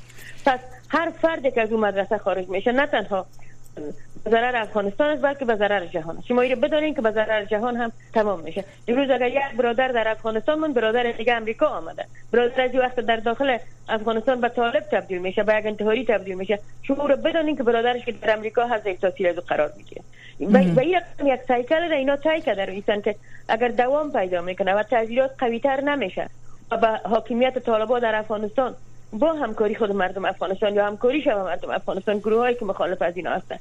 پس 0.45 0.59
هر 0.91 1.09
فردی 1.21 1.51
که 1.51 1.61
از 1.61 1.71
اون 1.71 1.79
مدرسه 1.79 2.17
خارج 2.17 2.49
میشه 2.49 2.71
نه 2.71 2.87
تنها 2.87 3.25
ضرر 4.29 4.55
افغانستان 4.55 5.09
است 5.09 5.21
بلکه 5.21 5.45
به 5.45 5.55
ضرر 5.55 5.85
جهان 5.85 6.17
است. 6.17 6.27
شما 6.27 6.41
بدانید 6.41 6.95
که 6.95 7.01
به 7.01 7.11
ضرر 7.11 7.45
جهان 7.45 7.75
هم 7.75 7.91
تمام 8.13 8.39
میشه. 8.39 8.63
امروز 8.87 9.09
اگر 9.09 9.27
یک 9.27 9.57
برادر 9.57 9.87
در 9.87 10.07
افغانستان 10.07 10.59
من 10.59 10.73
برادر 10.73 11.11
دیگه 11.11 11.33
امریکا 11.33 11.67
آمده. 11.67 12.05
برادر 12.31 12.61
از 12.61 12.75
وقت 12.75 12.99
در 12.99 13.15
داخل 13.15 13.57
افغانستان 13.89 14.41
به 14.41 14.49
طالب 14.49 14.83
تبدیل 14.91 15.17
میشه 15.17 15.43
به 15.43 15.55
یک 15.59 15.65
انتحاری 15.65 16.05
تبدیل 16.05 16.35
میشه. 16.35 16.59
شما 16.83 17.05
رو 17.05 17.15
بدانید 17.15 17.57
که 17.57 17.63
برادرش 17.63 18.05
که 18.05 18.11
در 18.11 18.33
امریکا 18.33 18.65
هست 18.65 18.89
تاثیر 18.89 19.27
از 19.29 19.35
قرار 19.35 19.73
می‌گیره. 19.77 20.01
و 20.39 20.79
این 20.79 21.01
یک 21.25 21.39
سایکل 21.47 21.89
را 21.89 21.95
اینا 21.95 22.15
تای 22.15 22.41
کرده 22.41 22.65
رویسن 22.65 23.01
که 23.01 23.15
اگر 23.49 23.67
دوام 23.67 24.11
پیدا 24.11 24.41
می‌کنه 24.41 24.73
و 24.73 24.83
تغییرات 24.83 25.31
قوی 25.39 25.59
تر 25.59 25.81
نمیشه 25.81 26.29
و 26.71 26.77
به 26.77 26.87
حاکمیت 26.87 27.59
طالبا 27.59 27.99
در 27.99 28.15
افغانستان 28.15 28.75
با 29.13 29.33
همکاری 29.33 29.75
خود 29.75 29.91
مردم 29.91 30.25
افغانستان 30.25 30.73
یا 30.73 30.85
همکاری 30.85 31.21
شما 31.21 31.43
مردم 31.43 31.69
افغانستان 31.69 32.17
گروه 32.17 32.39
هایی 32.39 32.55
که 32.55 32.65
مخالف 32.65 33.01
از 33.01 33.17
اینا 33.17 33.31
هستن. 33.31 33.57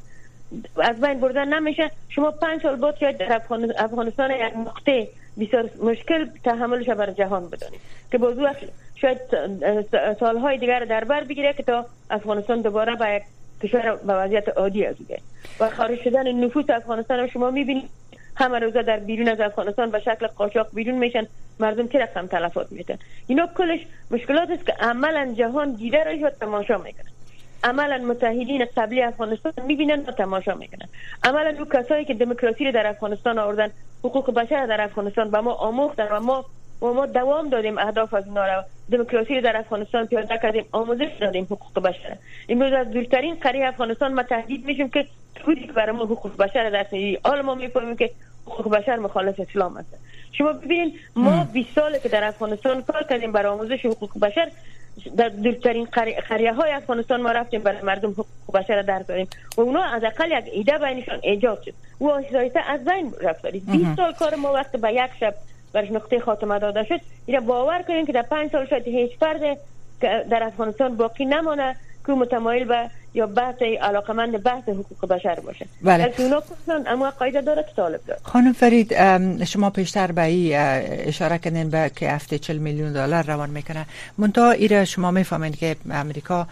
از 0.76 1.00
بین 1.00 1.20
بردن 1.20 1.54
نمیشه. 1.54 1.90
شما 2.08 2.30
پنج 2.30 2.62
سال 2.62 2.76
بعد 2.76 2.96
شاید 2.96 3.16
در 3.16 3.42
افغانستان 3.78 4.30
یک 4.30 4.56
نقطه 4.56 5.08
بسیار 5.40 5.70
مشکل 5.82 6.26
تحملش 6.44 6.88
بر 6.88 7.10
جهان 7.10 7.48
بدانید. 7.48 7.80
که 8.12 8.18
بازو 8.18 8.48
شاید 8.94 9.18
سالهای 10.20 10.58
دیگر 10.58 10.84
در 10.84 11.04
بر 11.04 11.24
بگیره 11.24 11.52
که 11.52 11.62
تا 11.62 11.86
افغانستان 12.10 12.60
دوباره 12.60 12.96
به 12.96 13.14
یک 13.14 13.22
کشور 13.62 13.96
به 14.06 14.12
وضعیت 14.14 14.48
عادی 14.48 14.86
از 14.86 14.96
و 15.60 15.70
خارج 15.70 15.98
شدن 16.00 16.32
نفوس 16.32 16.70
افغانستان 16.70 17.28
شما 17.28 17.50
می‌بینید. 17.50 17.90
همه 18.40 18.58
روزه 18.58 18.82
در 18.82 18.96
بیرون 18.96 19.28
از 19.28 19.40
افغانستان 19.40 19.90
به 19.90 20.00
شکل 20.00 20.26
قاچاق 20.26 20.66
بیرون 20.72 20.98
میشن 20.98 21.26
مردم 21.60 21.88
چه 21.88 21.98
رقم 21.98 22.26
تلفات 22.26 22.72
میتن 22.72 22.98
اینا 23.26 23.48
کلش 23.56 23.80
مشکلات 24.10 24.50
است 24.50 24.66
که 24.66 24.72
عملا 24.72 25.34
جهان 25.38 25.74
دیده 25.74 26.04
را 26.04 26.30
تماشا 26.30 26.78
می‌کنه 26.78 27.10
عملا 27.64 27.98
متحدین 27.98 28.66
قبلی 28.76 29.02
افغانستان 29.02 29.52
می‌بینن 29.66 30.00
و 30.00 30.12
تماشا 30.12 30.54
می‌کنن. 30.54 30.88
عملا 31.24 31.58
او 31.58 31.64
کسایی 31.64 32.04
که 32.04 32.14
دموکراسی 32.14 32.64
رو 32.64 32.72
در 32.72 32.86
افغانستان 32.86 33.38
آوردن 33.38 33.70
حقوق 34.04 34.34
بشر 34.34 34.66
در 34.66 34.80
افغانستان 34.80 35.30
به 35.30 35.40
ما 35.40 35.52
آموختن 35.52 36.08
و 36.10 36.20
ما 36.20 36.44
و 36.82 36.86
ما 36.86 37.06
دوام 37.06 37.48
دادیم 37.48 37.78
اهداف 37.78 38.14
از 38.14 38.26
اینا 38.26 38.46
را 38.46 38.64
دموکراسی 38.92 39.40
در 39.40 39.56
افغانستان 39.56 40.06
پیاده 40.06 40.38
کردیم 40.42 40.64
آموزش 40.72 41.08
دادیم 41.20 41.44
حقوق 41.44 41.82
بشر 41.82 42.16
امروز 42.48 42.72
از 42.72 42.90
دورترین 42.90 43.34
قریه 43.34 43.68
افغانستان 43.68 44.14
ما 44.14 44.22
تهدید 44.22 44.64
میشیم 44.64 44.88
که 44.88 45.06
توری 45.34 45.66
که 45.66 45.72
برای 45.72 45.96
ما 45.96 46.04
حقوق 46.04 46.36
بشر 46.36 46.70
در 46.70 46.86
حال 47.24 47.42
ما 47.42 47.54
می‌فهمیم 47.54 47.96
که 47.96 48.10
حقوق 48.46 48.76
بشر 48.76 48.96
مخالف 48.96 49.40
اسلام 49.40 49.76
است. 49.76 49.88
شما 50.32 50.52
ببینید 50.52 51.00
ما 51.16 51.44
20 51.52 51.74
ساله 51.74 51.98
که 51.98 52.08
در 52.08 52.24
افغانستان 52.24 52.82
کار 52.82 53.02
کردیم 53.02 53.32
برای 53.32 53.52
آموزش 53.52 53.86
حقوق 53.86 54.18
بشر 54.18 54.50
در 55.16 55.28
دورترین 55.28 55.84
قریه 56.28 56.52
های 56.52 56.72
افغانستان 56.72 57.20
ما 57.20 57.32
رفتیم 57.32 57.60
برای 57.60 57.82
مردم 57.82 58.10
حقوق 58.10 58.26
بشر 58.54 58.82
در 58.82 58.98
داریم 58.98 59.28
و 59.56 59.60
اونا 59.60 59.82
از 59.82 60.04
اقل 60.04 60.30
یک 60.30 60.44
ایده 60.52 60.78
بینشان 60.78 61.18
ایجاد 61.22 61.62
شد. 61.62 61.74
و 62.00 62.08
آهسته 62.08 62.60
از 62.68 62.84
بین 62.84 63.12
رفت. 63.20 63.46
20 63.46 63.96
سال 63.96 64.12
کار 64.12 64.34
ما 64.34 64.52
وقت 64.52 64.76
به 64.76 64.92
یک 64.92 65.10
شب 65.20 65.34
برش 65.72 65.90
نقطه 65.90 66.20
خاتمه 66.20 66.58
داده 66.58 66.84
شد. 66.84 67.00
اینا 67.26 67.40
باور 67.40 67.82
کنیم 67.82 68.06
که 68.06 68.12
در 68.12 68.22
پنج 68.22 68.52
سال 68.52 68.66
شاید 68.66 68.88
هیچ 68.88 69.10
فرد 69.18 69.58
در 70.00 70.42
افغانستان 70.42 70.96
باقی 70.96 71.24
نمانه 71.24 71.76
که 72.06 72.12
متمایل 72.12 72.64
به 72.64 72.90
یا 73.14 73.26
بحث 73.26 73.62
علاقمند 73.82 74.42
بحث 74.42 74.68
حقوق 74.68 75.08
بشر 75.08 75.40
باشه. 75.40 75.66
بله. 75.82 76.14
اونا 76.18 76.42
اما 76.86 77.10
قاعده 77.10 77.40
داره 77.40 77.62
که 77.62 77.74
طالب 77.76 78.00
داره. 78.06 78.20
خانم 78.22 78.52
فرید 78.52 78.94
شما 79.44 79.70
پیشتر 79.70 80.12
به 80.12 80.22
ای 80.22 80.54
اشاره 80.54 81.38
کردین 81.38 81.70
به 81.70 81.90
که 81.96 82.10
هفته 82.10 82.38
40 82.38 82.58
میلیون 82.58 82.92
دلار 82.92 83.24
روان 83.24 83.50
می‌کنه. 83.50 83.86
منتها 84.18 84.50
ایره 84.50 84.84
شما 84.84 85.10
می‌فهمین 85.10 85.52
که 85.52 85.76
امریکا 85.90 86.46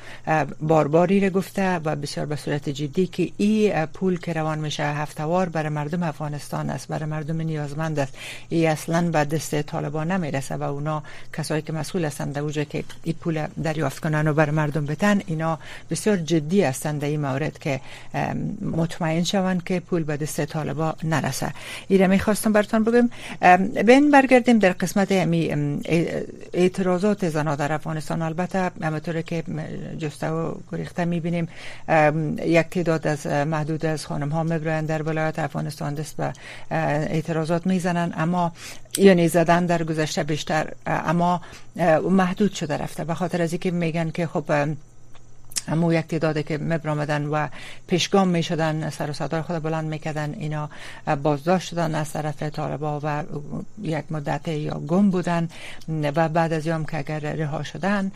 بارباری 0.61 1.21
رو 1.21 1.31
گفته 1.31 1.77
و 1.77 1.97
بسیار 1.97 2.27
به 2.27 2.37
صورت 2.37 2.69
جدی 2.69 3.07
که 3.07 3.31
ای 3.37 3.87
پول 3.95 4.19
که 4.19 4.33
روان 4.33 4.59
میشه 4.59 4.83
هفتوار 4.83 5.49
برای 5.49 5.69
مردم 5.69 6.03
افغانستان 6.03 6.71
است 6.71 6.89
برای 6.89 7.05
مردم 7.05 7.41
نیازمند 7.41 7.99
است. 7.99 8.15
ای 8.49 8.67
اصلا 8.67 9.11
به 9.11 9.25
دست 9.25 9.63
طالبان 9.63 10.13
نمی‌رسه 10.13 10.57
و 10.57 10.63
اونا 10.63 11.03
کسایی 11.37 11.63
که 11.63 11.73
مسئول 11.73 12.05
هستند 12.05 12.35
در 12.35 12.65
که 12.65 12.85
این 13.05 13.15
پول 13.21 13.47
دریافت 13.63 13.99
کنن 13.99 14.29
و 14.29 14.33
برای 14.33 14.53
مردم 14.53 14.87
بتن 14.87 15.21
اینا 15.27 15.59
بسیار 15.91 16.17
جدی 16.17 16.48
جدی 16.49 16.63
هستند 16.63 17.01
در 17.01 17.09
این 17.09 17.21
مورد 17.21 17.59
که 17.59 17.81
مطمئن 18.63 19.25
شوند 19.25 19.65
که 19.65 19.81
پول 19.81 20.05
به 20.05 20.17
دست 20.17 20.45
طالبا 20.45 20.95
نرسه. 21.05 21.53
ایره 21.89 22.07
می‌خواستم 22.07 22.53
براتون 22.53 22.85
بگم 22.85 23.09
بین 23.83 24.11
برگردیم 24.11 24.59
در 24.59 24.73
قسمت 24.73 25.13
امی 25.13 25.51
اعتراضات 26.53 27.29
زنا 27.29 27.57
در 27.57 27.73
افغانستان. 27.73 28.23
البته 28.23 28.71
همطور 28.83 29.23
که 29.23 29.43
جسته 29.99 30.29
و 30.29 30.55
گریخته 30.73 31.05
می‌بینیم 31.05 31.49
یک 32.45 32.67
تعداد 32.71 33.07
از 33.07 33.27
محدود 33.27 33.87
از 33.87 34.07
خانم 34.07 34.29
ها 34.29 34.43
می‌برن 34.43 34.87
در 34.87 35.03
ولایت 35.03 35.39
افغانستان 35.39 35.95
دست 35.95 36.17
به 36.17 36.33
اعتراضات 36.71 37.67
می‌زنن 37.67 38.15
اما 38.17 38.53
یعنی 38.99 39.29
زدن 39.29 39.67
در 39.67 39.85
گذشته 39.85 40.23
بیشتر 40.23 40.73
اما 40.87 41.41
محدود 42.11 42.53
شده 42.53 42.77
رفته. 42.77 43.05
به 43.05 43.15
خاطر 43.15 43.43
از 43.43 43.53
اینکه 43.53 43.71
میگن 43.71 44.11
که 44.11 44.27
خب 44.27 44.45
اما 45.69 45.95
یک 45.95 46.07
تعدادی 46.07 46.43
که 46.43 46.59
مبرامدن 46.59 47.27
و 47.27 47.49
پیشگام 47.87 48.29
می 48.29 48.43
شدن 48.43 48.91
سر 48.91 49.11
و 49.11 49.13
صدای 49.13 49.43
خود 49.43 49.63
بلند 49.63 49.85
می‌کردن 49.85 50.35
اینا 50.39 50.71
بازداشت 51.23 51.69
شدن 51.69 51.95
از 51.95 52.13
طرف 52.13 52.43
طالبا 52.43 53.01
و 53.03 53.23
یک 53.83 54.05
مدت 54.11 54.49
یا 54.49 54.75
گم 54.75 55.11
بودن 55.11 55.49
و 55.89 56.29
بعد 56.29 56.53
از 56.53 56.67
یام 56.67 56.85
که 56.85 56.99
اگر 56.99 57.19
رها 57.19 57.63
شدن 57.63 58.13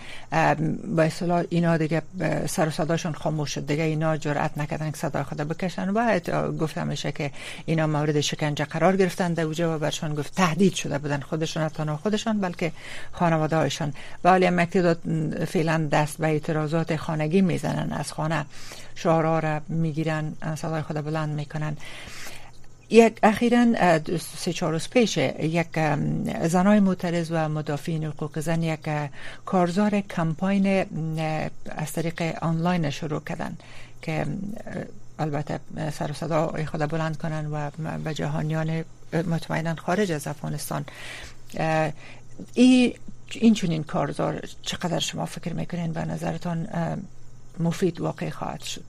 با 0.97 1.03
اصطلاح 1.03 1.45
اینا 1.51 1.77
دیگه 1.77 2.03
سر 2.47 2.69
و 2.69 2.71
صداشون 2.71 3.13
خاموش 3.13 3.55
شد. 3.55 3.67
دیگه 3.67 3.83
اینا 3.83 4.17
جرأت 4.17 4.59
نکردن 4.59 4.91
که 4.91 4.97
صدای 4.97 5.23
خود 5.23 5.39
بکشن. 5.39 5.89
و 5.91 6.21
گفتم 6.61 6.87
میشه 6.87 7.13
که 7.13 7.31
اینا 7.67 7.87
مورد 7.87 8.21
شکنجه 8.21 8.65
قرار 8.65 8.97
گرفتن 8.97 9.33
در 9.33 9.47
و 9.47 9.79
برشان 9.79 10.15
گفت 10.15 10.35
تهدید 10.35 10.75
شده 10.75 10.99
بودن. 10.99 11.21
خودشون 11.21 11.69
تنها 11.69 11.97
خودشان 11.97 12.41
بلکه 12.41 12.73
خانواده 13.13 13.57
هایشان 13.57 13.93
ولی 14.25 14.47
هم 14.47 14.67
فعلا 15.47 15.89
دست 15.93 16.19
به 16.19 16.27
اعتراضات 16.27 16.97
خانگی 16.97 17.42
می‌زنن 17.43 17.93
از 17.93 18.13
خانه. 18.13 18.45
شعارها 18.95 19.39
را 19.39 19.61
می‌گیرن 19.69 20.33
صدای 20.57 20.83
خود 20.83 20.97
بلند 20.97 21.35
می‌کنن. 21.35 21.77
یک 22.91 23.19
اخیرا 23.23 23.67
سه 24.37 24.53
چهار 24.53 24.73
روز 24.73 24.89
پیش 24.89 25.17
یک 25.17 25.67
زنای 26.45 26.81
معترض 26.81 27.29
و 27.31 27.49
مدافعین 27.49 28.05
حقوق 28.05 28.41
زن 28.41 28.63
یک 28.63 28.89
کارزار 29.45 30.01
کمپاین 30.01 30.87
از 31.69 31.93
طریق 31.93 32.39
آنلاین 32.43 32.91
شروع 32.91 33.21
کردن 33.21 33.57
که 34.03 34.27
البته 35.19 35.61
سر 35.93 36.11
و 36.11 36.15
صدا 36.15 36.55
خود 36.71 36.81
بلند 36.81 37.17
کنن 37.17 37.47
و 37.47 37.71
به 38.05 38.15
جهانیان 38.15 38.85
مطمئنا 39.13 39.75
خارج 39.75 40.13
از 40.13 40.27
افغانستان. 40.27 40.85
این 42.55 43.55
چونین 43.55 43.85
کارزار 43.85 44.41
چقدر 44.63 44.99
شما 44.99 45.27
فکر 45.27 45.53
می‌کنین؟ 45.53 45.93
به 45.93 46.05
نظرتان 46.05 46.69
مفید 47.61 48.01
واقع 48.01 48.31
خواهد 48.31 48.61
شد. 48.63 48.85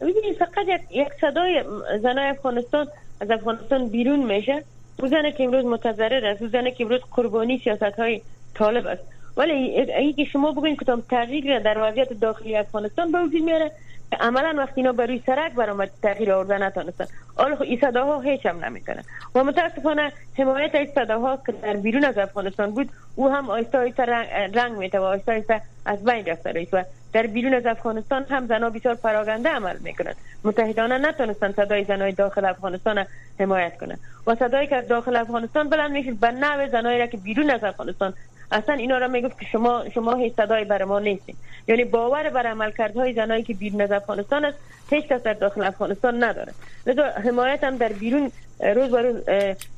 ببینید 0.00 0.38
فقط 0.38 0.66
یک, 0.90 1.08
صدای 1.20 1.64
زنای 2.02 2.28
افغانستان 2.28 2.86
از 3.20 3.30
افغانستان 3.30 3.88
بیرون 3.88 4.34
میشه. 4.34 4.64
او 4.98 5.08
زنه 5.08 5.32
که 5.32 5.44
امروز 5.44 5.64
متضرر 5.64 6.26
است 6.26 6.42
او 6.42 6.48
زنه 6.48 6.70
که 6.70 6.84
امروز 6.84 7.00
قربانی 7.10 7.58
سیاست 7.58 7.82
های 7.82 8.22
طالب 8.54 8.86
است. 8.86 9.02
ولی 9.36 9.52
ای 9.52 10.12
که 10.12 10.24
شما 10.24 10.52
بگوین 10.52 10.76
کدام 10.76 11.02
تغییر 11.10 11.58
در 11.58 11.78
وضعیت 11.78 12.12
داخلی 12.12 12.56
افغانستان 12.56 13.12
به 13.12 13.22
وجود 13.22 13.42
میاره 13.42 13.72
عملا 14.20 14.54
وقتی 14.58 14.80
اینا 14.80 14.92
بروی 14.92 15.22
سرک 15.26 15.52
برآمد 15.52 15.90
تغییر 16.02 16.32
آوردن 16.32 16.62
نتونستن. 16.62 17.06
حالا 17.36 17.56
این 17.56 17.80
صداها 17.80 18.20
هیچ 18.20 18.46
هم 18.46 18.64
نمی‌کنه 18.64 19.02
و 19.34 19.44
متاسفانه 19.44 20.12
حمایت 20.38 20.74
این 20.74 20.88
صداها 20.94 21.38
که 21.46 21.52
در 21.52 21.76
بیرون 21.76 22.04
از 22.04 22.18
افغانستان 22.18 22.70
بود 22.70 22.88
او 23.16 23.28
هم 23.28 23.50
آیسته 23.50 23.78
آیسته 23.78 24.02
رنگ, 24.02 24.56
رنگ 24.58 24.78
میته 24.78 24.98
و 24.98 25.02
آیسته 25.02 25.32
آیسته 25.32 25.62
از 25.86 26.04
بین 26.04 26.26
رفته 26.26 26.52
رئیس 26.52 26.68
و 26.72 26.84
در 27.12 27.26
بیرون 27.26 27.54
از 27.54 27.66
افغانستان 27.66 28.24
هم 28.30 28.46
زنها 28.46 28.70
بسیار 28.70 28.94
پراگنده 28.94 29.48
عمل 29.48 29.76
می‌کنند. 29.78 30.16
متحدانه 30.44 30.98
نتونستن 30.98 31.52
صدای 31.52 31.84
زنای 31.84 32.12
داخل 32.12 32.44
افغانستان 32.44 33.06
حمایت 33.40 33.78
کنند. 33.78 33.98
و 34.26 34.34
صدایی 34.34 34.66
که 34.66 34.80
داخل 34.80 35.16
افغانستان 35.16 35.68
بلند 35.68 35.90
میشه 35.90 36.12
به 36.12 36.30
نوع 36.30 36.68
زنایی 36.68 36.98
را 36.98 37.06
که 37.06 37.16
بیرون 37.16 37.50
از 37.50 37.64
افغانستان 37.64 38.14
اصلا 38.52 38.74
اینا 38.74 38.98
را 38.98 39.08
می‌گفت 39.08 39.40
که 39.40 39.46
شما 39.52 39.84
شما 39.94 40.14
هیچ 40.14 40.34
صدای 40.34 40.64
بر 40.64 40.84
ما 40.84 40.98
نیستین. 40.98 41.36
یعنی 41.68 41.84
باور 41.84 42.30
بر 42.30 42.46
عملکردهای 42.46 43.12
زنایی 43.12 43.42
که 43.42 43.54
بیرون 43.54 43.80
از 43.80 43.92
افغانستان 43.92 44.44
است 44.44 44.58
هیچ 44.90 45.06
کس 45.06 45.22
در 45.22 45.32
داخل 45.32 45.62
افغانستان 45.62 46.24
نداره. 46.24 46.52
لذا 46.86 47.04
حمایت 47.04 47.64
هم 47.64 47.76
در 47.76 47.92
بیرون 47.92 48.32
روز 48.60 48.90
به 48.90 49.02
روز 49.02 49.22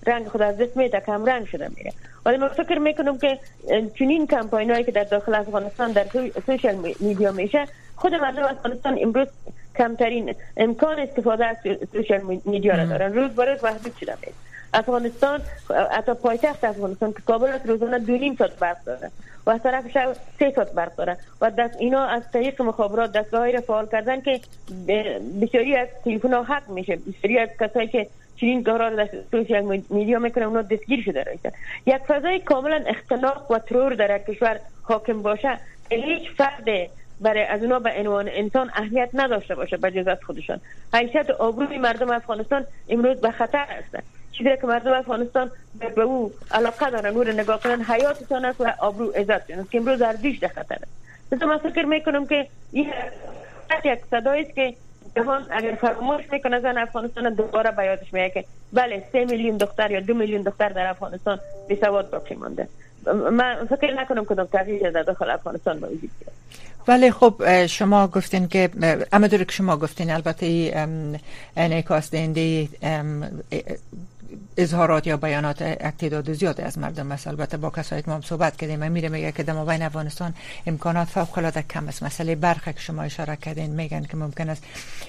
رنگ 0.06 0.26
خود 0.26 0.42
از 0.42 0.58
دست 0.58 0.76
میده 0.76 1.00
کم 1.00 1.24
رنگ 1.24 1.46
شده 1.46 1.68
میره. 1.76 1.92
ولی 2.26 2.36
من 2.36 2.48
فکر 2.48 2.78
می‌کنم 2.78 3.18
که 3.18 3.38
چنین 3.98 4.26
کمپاین 4.26 4.70
هایی 4.70 4.84
که 4.84 4.92
در 4.92 5.04
داخل 5.04 5.34
افغانستان 5.34 5.92
در 5.92 6.06
سوشال 6.46 6.94
میدیا 7.00 7.32
میشه 7.32 7.66
خود 7.96 8.14
مردم 8.14 8.42
افغانستان 8.42 8.98
امروز 9.02 9.28
کمترین 9.78 10.34
امکان 10.56 10.98
استفاده 11.00 11.46
از 11.46 11.56
سوشال 11.92 12.20
میدیا 12.44 12.74
را 12.74 12.84
دارن. 12.84 13.12
روز 13.14 13.30
به 13.30 13.44
روز 13.44 13.64
محدود 13.64 13.92
شده 14.00 14.14
میشه. 14.20 14.32
افغانستان 14.74 15.40
حتی 15.90 16.14
پایتخت 16.14 16.64
افغانستان 16.64 17.12
که 17.12 17.22
کابل 17.26 17.48
از 17.48 17.60
روزانه 17.66 17.98
دو 17.98 18.12
نیم 18.12 18.34
ساعت 18.34 18.58
برق 18.58 18.84
داره 18.84 19.10
و 19.46 19.50
از 19.50 19.62
طرف 19.62 19.88
شب 19.88 20.16
سه 20.38 20.50
ساعت 20.50 20.72
برق 20.72 20.94
داره 20.96 21.16
و 21.40 21.50
دست 21.50 21.76
اینا 21.80 22.04
از 22.04 22.22
طریق 22.32 22.62
مخابرات 22.62 23.12
دستگاه 23.12 23.50
را 23.50 23.60
فعال 23.60 23.86
کردن 23.86 24.20
که 24.20 24.40
بسیاری 25.42 25.76
از 25.76 25.88
تلفن 26.04 26.34
ها 26.34 26.42
حق 26.42 26.68
میشه. 26.68 26.96
بسیاری 26.96 27.38
از 27.38 27.48
کسایی 27.60 27.88
که 27.88 28.06
چنین 28.36 28.64
کارا 28.64 28.90
در 28.90 29.08
سوشیال 29.30 29.82
میدیا 29.90 30.18
می‌کنه 30.18 30.44
اونا 30.44 30.62
دستگیر 30.62 31.02
شده 31.04 31.22
رایسته 31.22 31.52
یک 31.86 31.96
فضای 31.96 32.40
کاملا 32.40 32.84
اختلاق 32.86 33.50
و 33.50 33.58
ترور 33.58 33.94
در 33.94 34.18
کشور 34.18 34.60
حاکم 34.82 35.22
باشه 35.22 35.58
هیچ 35.90 36.30
فرد 36.36 36.64
برای 37.20 37.42
از 37.42 37.62
اونا 37.62 37.78
به 37.78 37.90
عنوان 37.96 38.28
انسان 38.28 38.70
اهمیت 38.74 39.10
نداشته 39.14 39.54
باشه 39.54 39.76
به 39.76 40.10
از 40.10 40.18
خودشان. 40.26 40.60
حیثیت 40.94 41.30
آبروی 41.30 41.78
مردم 41.78 42.10
افغانستان 42.10 42.66
امروز 42.88 43.20
به 43.20 43.30
خطر 43.30 43.66
است. 43.68 44.17
چیزی 44.38 44.50
که 44.60 44.66
مردم 44.66 44.92
افغانستان 44.92 45.50
به 45.96 46.02
او 46.02 46.32
علاقه 46.50 46.90
دارن 46.90 47.16
او 47.16 47.24
نگاه 47.24 47.60
کنن 47.60 47.82
حیاتشان 47.82 48.44
است 48.44 48.60
و 48.60 48.72
آبرو 48.78 49.10
عزت 49.10 49.46
که 49.46 49.78
امروز 49.78 50.02
ارزش 50.02 50.38
در 50.40 50.48
خطر 50.48 50.78
است. 50.82 51.42
من 51.42 51.58
فکر 51.58 51.84
می‌کنم 51.84 52.26
که 52.26 52.46
این 52.72 52.92
یک 53.84 54.00
صدایی 54.10 54.42
است 54.42 54.54
که 54.54 54.74
جهان 55.16 55.46
اگر 55.50 55.74
فراموش 55.74 56.24
می‌کنه 56.32 56.60
زن 56.60 56.78
افغانستان 56.78 57.34
دوباره 57.34 57.70
به 57.70 57.84
یادش 57.84 58.14
میاد 58.14 58.32
که 58.32 58.44
بله 58.72 59.02
سه 59.12 59.24
میلیون 59.24 59.56
دختر 59.56 59.90
یا 59.90 60.00
دو 60.00 60.14
میلیون 60.14 60.42
دختر 60.42 60.68
در 60.68 60.86
افغانستان 60.86 61.40
بی 61.68 61.76
سواد 61.76 62.10
باقی 62.10 62.34
مانده. 62.34 62.68
من 63.32 63.66
فکر 63.80 63.94
نکنم 63.94 64.24
کدام 64.24 64.46
تغییر 64.46 64.90
در 64.90 65.02
داخل 65.02 65.30
افغانستان 65.30 65.80
به 65.80 65.86
وجود 65.86 66.10
ولی 66.88 67.10
خب 67.10 67.66
شما 67.66 68.06
گفتین 68.06 68.48
که 68.48 68.70
اما 69.12 69.28
که 69.28 69.46
شما 69.50 69.76
گفتین 69.76 70.10
البته 70.10 70.72
انعکاس 71.56 72.10
دهنده 72.10 72.68
اظهارات 74.56 75.06
یا 75.06 75.16
بیانات 75.16 75.62
تعداد 75.98 76.32
زیاده 76.32 76.64
از 76.64 76.78
مردم 76.78 77.06
مثلا 77.06 77.32
البته 77.32 77.56
با 77.56 77.70
کسایی 77.70 78.02
که 78.02 78.10
ما 78.10 78.20
صحبت 78.20 78.56
کردیم 78.56 78.78
من 78.78 78.88
میره 78.88 79.08
میگه 79.08 79.32
که 79.32 79.42
در 79.42 79.64
بین 79.64 79.82
افغانستان 79.82 80.34
امکانات 80.66 81.08
فوق 81.08 81.38
العاده 81.38 81.62
کم 81.62 81.88
است. 81.88 82.02
مسئله 82.02 82.34
برق 82.34 82.64
که 82.64 82.80
شما 82.80 83.02
اشاره 83.02 83.36
کردین 83.36 83.70
میگن 83.70 84.04
که 84.04 84.16
ممکن 84.16 84.48
است 84.48 84.62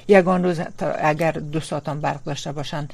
یگان 0.08 0.44
روز 0.44 0.62
اگر 1.00 1.32
دو 1.32 1.60
ساعت 1.60 1.90
هم 1.90 2.02
برق 2.02 2.24
داشته 2.24 2.52
باشن 2.52 2.88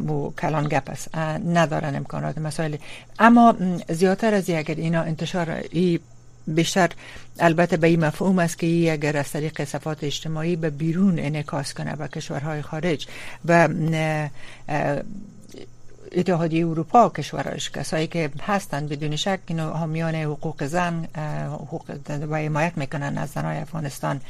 مو 0.00 0.30
کلان 0.30 0.68
گپ 0.68 0.90
است. 0.90 1.16
ندارن 1.46 1.96
امکانات 1.96 2.38
مسائل. 2.38 2.76
اما 3.18 3.54
زیادتر 3.88 4.34
از 4.34 4.50
اگر 4.50 4.74
اینا 4.74 5.02
انتشار 5.02 5.62
ای 5.70 6.00
بیشتر 6.46 6.90
البته 7.38 7.76
به 7.76 7.86
این 7.86 8.04
مفهوم 8.04 8.38
است 8.38 8.58
که 8.58 8.66
ای 8.66 8.90
اگر 8.90 9.16
از 9.16 9.30
طریق 9.30 9.64
صفات 9.64 10.04
اجتماعی 10.04 10.56
به 10.56 10.70
بیرون 10.70 11.18
انعکاس 11.18 11.74
کنه 11.74 11.96
به 11.96 12.08
کشورهای 12.08 12.62
خارج 12.62 13.06
و 13.44 13.68
اتحادیه 16.12 16.66
اروپا 16.66 17.08
کشورش 17.08 17.70
کسایی 17.70 18.06
که 18.06 18.30
هستند 18.46 18.88
بدون 18.88 19.16
شک 19.16 19.40
اینو 19.46 19.70
حامیان 19.70 20.14
حقوق 20.14 20.64
زن 20.64 21.04
حقوق 21.52 21.82
و 22.30 22.36
حمایت 22.36 22.72
می‌کنن 22.76 23.18
از 23.18 23.30
زنای 23.30 23.58
افغانستان. 23.58 24.20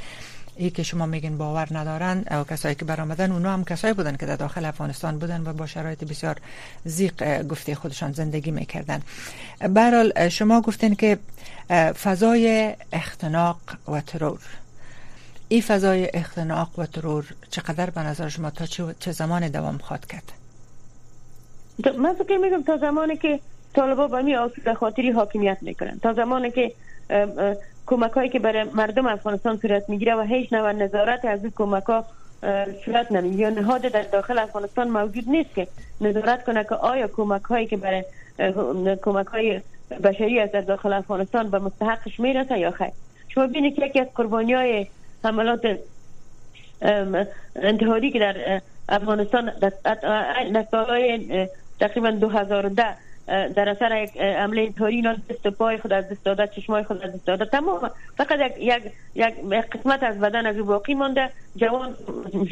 ای 0.57 0.71
که 0.71 0.83
شما 0.83 1.07
میگین 1.07 1.39
باور 1.39 1.69
ندارن 1.71 2.25
او 2.31 2.45
کسایی 2.45 2.75
که 2.75 2.85
برآمدن 2.85 3.33
اونا 3.33 3.53
هم 3.53 3.65
کسایی 3.65 3.95
بودن 3.95 4.17
که 4.17 4.27
در 4.27 4.37
داخل 4.37 4.65
افغانستان 4.65 5.19
بودن 5.19 5.43
و 5.47 5.53
با 5.53 5.67
شرایط 5.67 6.05
بسیار 6.05 6.37
زیق 6.85 7.43
گفته 7.43 7.75
خودشان 7.75 8.13
زندگی 8.13 8.51
می‌کردن. 8.51 9.03
برحال 9.61 10.29
شما 10.29 10.61
گفتین 10.61 10.95
که 10.95 11.19
فضای 12.03 12.75
اختناق 12.93 13.59
و 13.89 14.01
ترور. 14.01 14.41
این 15.49 15.63
فضای 15.63 16.11
اختناق 16.15 16.79
و 16.79 16.87
ترور 16.87 17.25
چقدر 17.51 17.91
به 17.91 18.01
نظر 18.01 18.29
شما 18.29 18.51
تا 18.51 18.67
چه 19.01 19.13
زمان 19.13 19.49
دوام 19.49 19.79
خواهد 19.79 20.07
کرد؟ 20.07 20.33
من 21.87 22.15
فکر 22.15 22.37
میگم 22.37 22.63
تا 22.63 22.77
زمانی 22.77 23.17
که 23.17 23.41
طالبا 23.75 24.09
به 24.09 24.23
می 24.23 24.37
آسود 24.37 24.73
خاطری 24.73 25.11
حاکمیت 25.11 25.59
می‌کنن 25.61 25.99
تا 26.03 26.13
زمانی 26.13 26.51
که 26.51 26.73
کمک 27.87 28.13
هایی 28.13 28.31
که 28.31 28.39
برای 28.39 28.65
مردم 28.65 29.07
افغانستان 29.07 29.59
صورت 29.63 29.89
می‌گیره 29.89 30.15
و 30.15 30.21
هیچ 30.21 30.53
نوع 30.53 30.73
نظارت 30.73 31.25
از 31.25 31.43
این 31.43 31.53
کمک 31.57 31.85
ها 31.85 32.07
صورت 32.85 33.13
نمی‌گیره 33.13 33.41
یا 33.41 33.51
نهاد 33.51 33.83
در 33.83 34.03
داخل 34.03 34.39
افغانستان 34.39 34.89
موجود 34.89 35.25
نیست 35.29 35.55
که 35.55 35.69
نظارت 36.01 36.45
کنه 36.45 36.65
که 36.65 36.75
آیا 36.75 37.09
کمک 37.09 37.43
هایی 37.43 37.67
که 37.67 37.77
برای 37.77 38.05
کمک 39.03 39.27
های 39.27 39.61
بشری 40.05 40.41
از 40.41 40.53
در 40.53 40.61
داخل 40.61 40.93
افغانستان 40.93 41.51
به 41.51 41.59
مستحقش 41.59 42.21
می‌رسه 42.21 42.59
یا 42.59 42.71
خیر 42.71 42.91
شما 43.29 43.47
بینید 43.47 43.77
که 43.77 43.87
یکی 43.87 44.01
از 44.01 44.07
قربانی 44.15 44.53
های 44.55 44.87
حملات 45.25 45.61
انتحاری 47.57 48.11
که 48.11 48.19
در 48.19 48.63
افغانستان 48.89 49.53
سالهای 50.71 51.49
تقریبا 51.81 52.11
2010 52.11 52.97
در 53.29 53.69
اثر 53.69 54.03
یک 54.03 54.17
عمله 54.17 54.63
انتحاری 54.63 54.97
اینا 54.97 55.13
دست 55.13 55.47
پای 55.47 55.79
خود 55.79 55.93
از 55.93 56.09
دست 56.09 56.25
داده 56.25 56.47
چشمای 56.47 56.83
خود 56.83 57.03
از 57.03 57.15
دست 57.15 57.27
داده. 57.27 57.45
تمام 57.45 57.91
فقط 58.17 58.41
یک 58.59 58.83
یک 59.15 59.35
قسمت 59.73 60.03
از 60.03 60.21
بدن 60.21 60.47
از 60.47 60.57
باقی 60.57 60.95
مانده. 60.95 61.31
جوان 61.57 61.95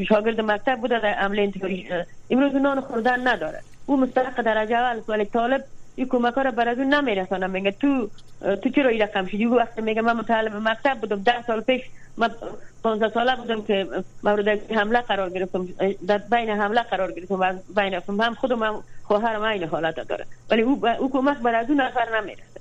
شاگرد 0.09 0.41
مکتب 0.41 0.81
بوده 0.81 1.01
در 1.01 1.15
عمله 1.15 1.43
انتحاری 1.43 1.89
امروز 2.31 2.55
نان 2.55 2.81
خوردن 2.81 3.29
نداره. 3.29 3.61
او 3.87 3.97
مستحق 3.97 4.43
درجه 4.43 4.77
اول 4.77 5.03
ولی 5.09 5.25
طالب 5.25 5.65
این 5.97 6.09
کمک 6.09 6.35
را 6.35 6.51
بر 6.51 6.69
از 6.69 6.79
اون 6.79 6.95
نمیرسانم 6.95 7.51
میگه 7.51 7.71
تو 7.71 8.09
تو 8.41 8.69
چرا 8.69 8.89
این 8.91 9.03
رقم 9.03 9.27
شدی؟ 9.27 9.47
وقتی 9.47 9.83
میگه 9.83 10.03
من 10.03 10.13
مطالب 10.13 10.57
مکتب 10.57 10.99
بودم 11.01 11.23
ده 11.23 11.43
سال 11.47 11.61
پیش 11.61 11.83
من 12.17 12.31
15 12.83 13.09
ساله 13.15 13.37
بودم 13.37 13.63
که 13.63 13.87
مورد 14.23 14.49
حمله 14.73 15.01
قرار 15.01 15.31
گرفتم. 15.31 15.69
در 16.07 16.19
بین 16.19 16.51
حمله 16.51 16.83
قرار 16.83 17.13
گرفتم 17.13 17.41
و 17.41 17.53
بین 17.77 17.95
هم 17.95 18.35
خودم 18.35 18.63
هم 18.63 18.83
خواهرم 19.05 19.43
این 19.43 19.65
حالت 19.65 20.09
داره. 20.09 20.27
ولی 20.51 20.63
او 20.63 20.89
او 20.99 21.11
کمک 21.13 21.39
بر 21.39 21.55
از 21.55 21.71
اون 21.71 21.81
نفر 21.81 22.21
نمی‌رسه. 22.21 22.61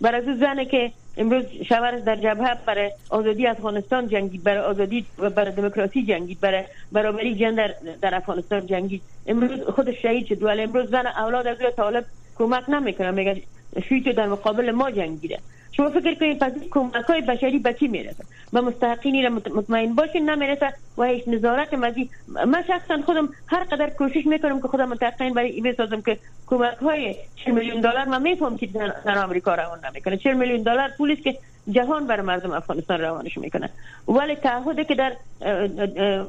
بر 0.00 0.14
از 0.14 0.24
اون 0.24 0.36
زنه 0.36 0.64
که 0.64 0.92
امروز 1.16 1.44
شوهرش 1.68 2.02
در 2.02 2.16
جبهه 2.16 2.54
برای 2.66 2.90
آزادی 3.10 3.46
افغانستان 3.46 4.08
جنگید 4.08 4.44
برای 4.44 4.60
آزادی 4.60 5.06
برای 5.36 5.52
دموکراسی 5.52 6.06
جنگید 6.06 6.40
برای 6.40 6.64
برابری 6.92 7.34
جندر 7.34 7.74
در 8.02 8.14
افغانستان 8.14 8.66
جنگید. 8.66 9.02
امروز 9.26 9.60
خودش 9.60 10.02
شهید 10.02 10.26
شد. 10.26 10.42
ولی 10.42 10.62
امروز 10.62 10.90
زن 10.90 11.06
اولاد 11.06 11.46
از 11.46 11.56
طالب 11.76 12.04
کمک 12.38 12.70
نمی‌کنه. 12.70 13.10
میگه 13.10 13.42
شوی 13.88 14.00
در 14.00 14.26
مقابل 14.26 14.70
ما 14.70 14.90
جنگیده. 14.90 15.38
شما 15.76 15.90
فکر 15.90 16.14
کنید 16.14 16.38
پس 16.38 16.52
کمک 16.70 16.94
های 16.94 17.20
بشری 17.20 17.58
به 17.58 17.74
چی 17.74 17.88
می‌رسه؟ 17.88 18.24
به 18.52 18.60
مستحقینی 18.60 19.22
را 19.22 19.30
مطمئن 19.30 19.94
باشین 19.94 20.30
نمی‌رسه 20.30 20.72
و 20.98 21.04
هیچ 21.04 21.28
نظارت 21.28 21.74
مزی 21.74 22.10
من 22.46 22.64
شخصا 22.68 23.02
خودم 23.06 23.28
هر 23.46 23.64
قدر 23.64 23.90
کوشش 23.90 24.26
می‌کنم 24.26 24.60
که 24.60 24.68
خودم 24.68 24.88
متقین 24.88 25.34
برای 25.34 25.50
این 25.50 25.64
بسازم 25.64 26.00
که 26.00 26.18
کمک 26.46 26.76
های 26.76 27.14
40 27.44 27.54
میلیون 27.54 27.80
دلار 27.80 28.04
من 28.04 28.22
میفهم 28.22 28.56
که 28.56 28.66
در 29.04 29.18
آمریکا 29.18 29.54
روان 29.54 29.78
نمی‌کنه. 29.90 30.16
40 30.16 30.34
میلیون 30.34 30.62
دلار 30.62 30.90
پولی 30.98 31.16
که 31.16 31.38
جهان 31.70 32.06
بر 32.06 32.20
مردم 32.20 32.50
افغانستان 32.50 33.00
روانش 33.00 33.38
می‌کنه. 33.38 33.70
ولی 34.08 34.34
تعهدی 34.34 34.84
که 34.84 34.94
در 34.94 35.12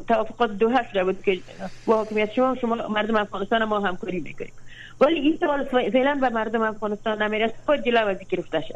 توافقات 0.07 0.51
دوحه 0.51 0.89
شده 0.91 1.03
بود 1.03 1.21
که 1.21 1.39
با 1.85 2.03
حکومت 2.03 2.33
شما 2.33 2.55
شما 2.55 2.75
مردم 2.75 3.15
افغانستان 3.15 3.63
ما 3.63 3.79
همکاری 3.79 4.19
می‌کنیم. 4.19 4.53
ولی 5.01 5.19
این 5.19 5.37
سوال 5.39 5.63
فعلا 5.63 6.15
به 6.21 6.29
مردم 6.29 6.61
افغانستان 6.61 7.21
نمی‌رسه 7.21 7.53
خود 7.65 7.85
جلو 7.85 8.07
از 8.07 8.17
گرفته 8.29 8.61
شد 8.61 8.75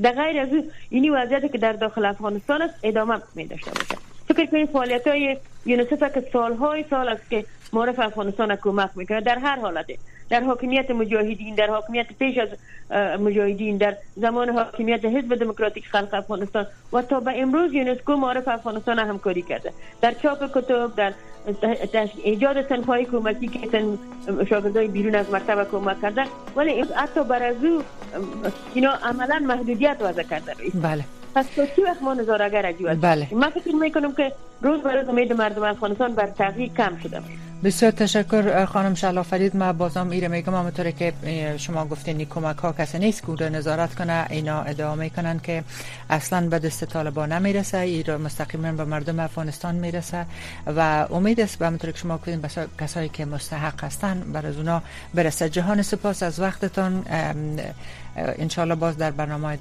در 0.00 0.12
غیر 0.12 0.40
از 0.40 0.48
اینی 0.88 1.10
وضعیتی 1.10 1.48
که 1.48 1.58
در 1.58 1.72
داخل 1.72 2.04
افغانستان 2.04 2.62
است 2.62 2.74
ادامه 2.82 3.22
می 3.34 3.46
داشته 3.46 3.74
باشه 3.74 3.98
فکر 4.28 4.46
کنید 4.46 4.70
فعالیت 4.70 5.06
های 5.06 5.36
یونیسف 5.64 6.02
که 6.14 6.28
سالهای 6.32 6.84
سال 6.90 7.08
است 7.08 7.30
که 7.30 7.46
معرف 7.72 7.98
افغانستان 7.98 8.56
کمک 8.56 8.90
می‌کنه 8.94 9.20
در 9.20 9.38
هر 9.38 9.60
حالته 9.60 9.98
در 10.32 10.42
حاکمیت 10.42 10.90
مجاهدین 10.90 11.54
در 11.54 11.66
حاکمیت 11.66 12.06
پیش 12.18 12.38
از 12.38 12.48
مجاهدین 13.20 13.76
در 13.76 13.96
زمان 14.16 14.48
حاکمیت 14.48 15.04
حزب 15.04 15.34
دموکراتیک 15.34 15.86
خلق 15.86 16.14
افغانستان 16.14 16.66
و 16.92 17.02
تا 17.02 17.20
به 17.20 17.40
امروز 17.42 17.72
یونسکو 17.72 18.16
معرف 18.16 18.48
افغانستان 18.48 18.98
همکاری 18.98 19.42
کرده. 19.42 19.72
در 20.00 20.12
چاپ 20.12 20.58
کتب 20.58 20.90
در 20.96 21.12
ایجاد 22.24 22.62
تنخواهی 22.62 23.04
کمکی 23.04 23.48
که 23.48 23.66
تن 23.66 23.98
شاگردای 24.50 24.88
بیرون 24.88 25.14
از 25.14 25.30
مکتب 25.34 25.70
کمک 25.70 26.00
کرده. 26.02 26.24
ولی 26.56 26.84
حتی 26.96 27.24
بر 27.24 27.42
از 27.42 27.64
او 27.64 27.82
اینا 28.74 28.92
عملا 28.92 29.38
محدودیت 29.38 29.96
وضع 30.00 30.22
کرده. 30.22 30.52
بله. 30.74 31.04
پس 31.34 31.46
تو 31.56 31.66
چی 31.76 31.82
وقت 31.82 32.02
ما 32.02 32.14
نظارگر 32.14 32.72
بله. 33.02 33.28
من 33.32 33.50
فکر 33.50 33.74
می‌کنم 33.74 34.12
که 34.12 34.32
روز 34.62 34.80
برای 34.80 35.04
امید 35.06 35.32
مردم 35.32 35.62
افغانستان 35.62 36.14
بر 36.14 36.26
تغییر 36.26 36.68
کم 36.68 36.96
شده 37.02 37.22
بسیار 37.64 37.92
تشکر 37.92 38.64
خانم 38.64 38.94
شلا 38.94 39.22
فرید. 39.22 39.56
ما 39.56 39.72
بازم 39.72 40.10
ایره 40.10 40.28
میگم 40.28 40.54
همونطور 40.54 40.90
که 40.90 41.12
شما 41.56 41.86
گفتین 41.86 42.24
کمک 42.24 42.56
ها 42.56 42.72
کسی 42.72 42.98
نیست 42.98 43.22
که 43.38 43.48
نظارت 43.48 43.94
کنه. 43.94 44.26
اینا 44.30 44.62
ادعا 44.62 44.94
می‌کنن 44.94 45.40
که 45.40 45.64
اصلا 46.10 46.48
به 46.48 46.58
دست 46.58 46.84
طالبان 46.84 47.32
نمی‌رسه 47.32 47.78
ای 47.78 48.02
را 48.02 48.18
مستقیما 48.18 48.72
به 48.72 48.84
مردم 48.84 49.20
افغانستان 49.20 49.74
می‌رسه 49.74 50.26
و 50.66 51.06
امید 51.10 51.40
است 51.40 51.58
به 51.58 51.66
همونطور 51.66 51.90
که 51.90 51.98
شما 51.98 52.18
گفتین 52.18 52.40
کسایی 52.80 53.08
که 53.08 53.24
مستحق 53.24 53.84
هستن 53.84 54.20
بر 54.32 54.46
از 54.46 54.56
اونا 54.56 54.82
برسه. 55.14 55.48
جهان 55.48 55.82
سپاس 55.82 56.22
از 56.22 56.40
وقتتان. 56.40 57.04
انشالله 58.16 58.74
باز 58.74 58.96
در 58.96 59.10
برنامه 59.10 59.58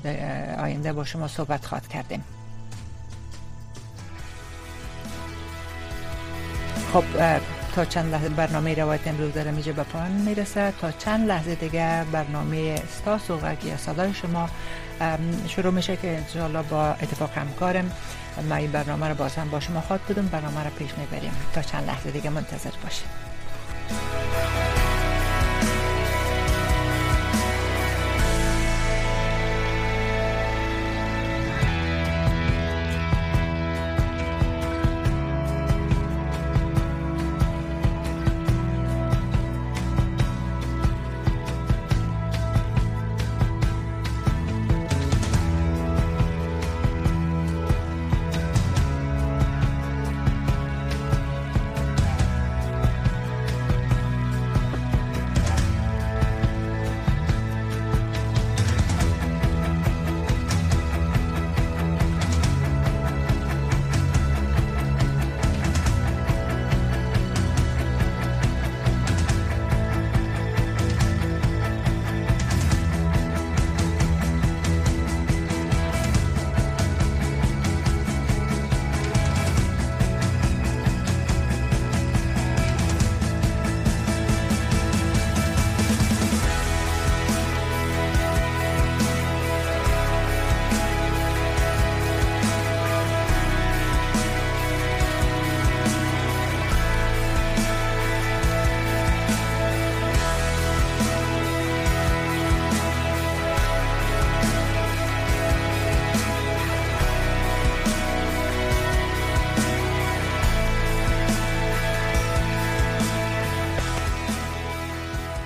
آینده 0.60 0.94
با 0.94 1.04
شما 1.04 1.28
صحبت 1.28 1.66
خواد 1.66 1.88
کردیم. 1.88 2.24
خب 6.94 7.04
تا 7.76 7.86
چند 7.86 8.14
لحظه 8.14 8.30
برنامه 8.30 8.76
روایت 8.76 9.08
امروز 9.08 9.34
در 9.34 9.52
میجه 9.52 9.72
به 9.72 9.84
پایان 9.84 10.12
می‌رسه. 10.12 10.74
تا 10.82 10.92
چند 10.92 11.28
لحظه 11.28 11.56
دیگه 11.56 12.06
برنامه 12.12 12.76
ستاس 12.76 13.30
و 13.30 13.38
غگی 13.38 13.78
صدای 13.78 14.14
شما 14.14 14.50
شروع 15.48 15.74
میشه 15.74 15.98
که 15.98 16.18
انشاءالله 16.18 16.62
با 16.62 16.88
اتفاق 16.88 17.32
همکارم. 17.38 17.92
ما 18.50 18.56
این 18.56 18.72
برنامه 18.72 19.08
رو 19.08 19.16
باز 19.16 19.36
هم 19.36 19.50
با 19.50 19.60
شما 19.60 19.82
خواد 19.82 20.00
بودم. 20.00 20.26
برنامه 20.26 20.64
رو 20.64 20.70
پیش 20.70 20.90
می‌بریم. 20.98 21.32
تا 21.54 21.62
چند 21.62 21.88
لحظه 21.88 22.12
دیگه 22.12 22.30
منتظر 22.30 22.72
باشید. 22.84 23.31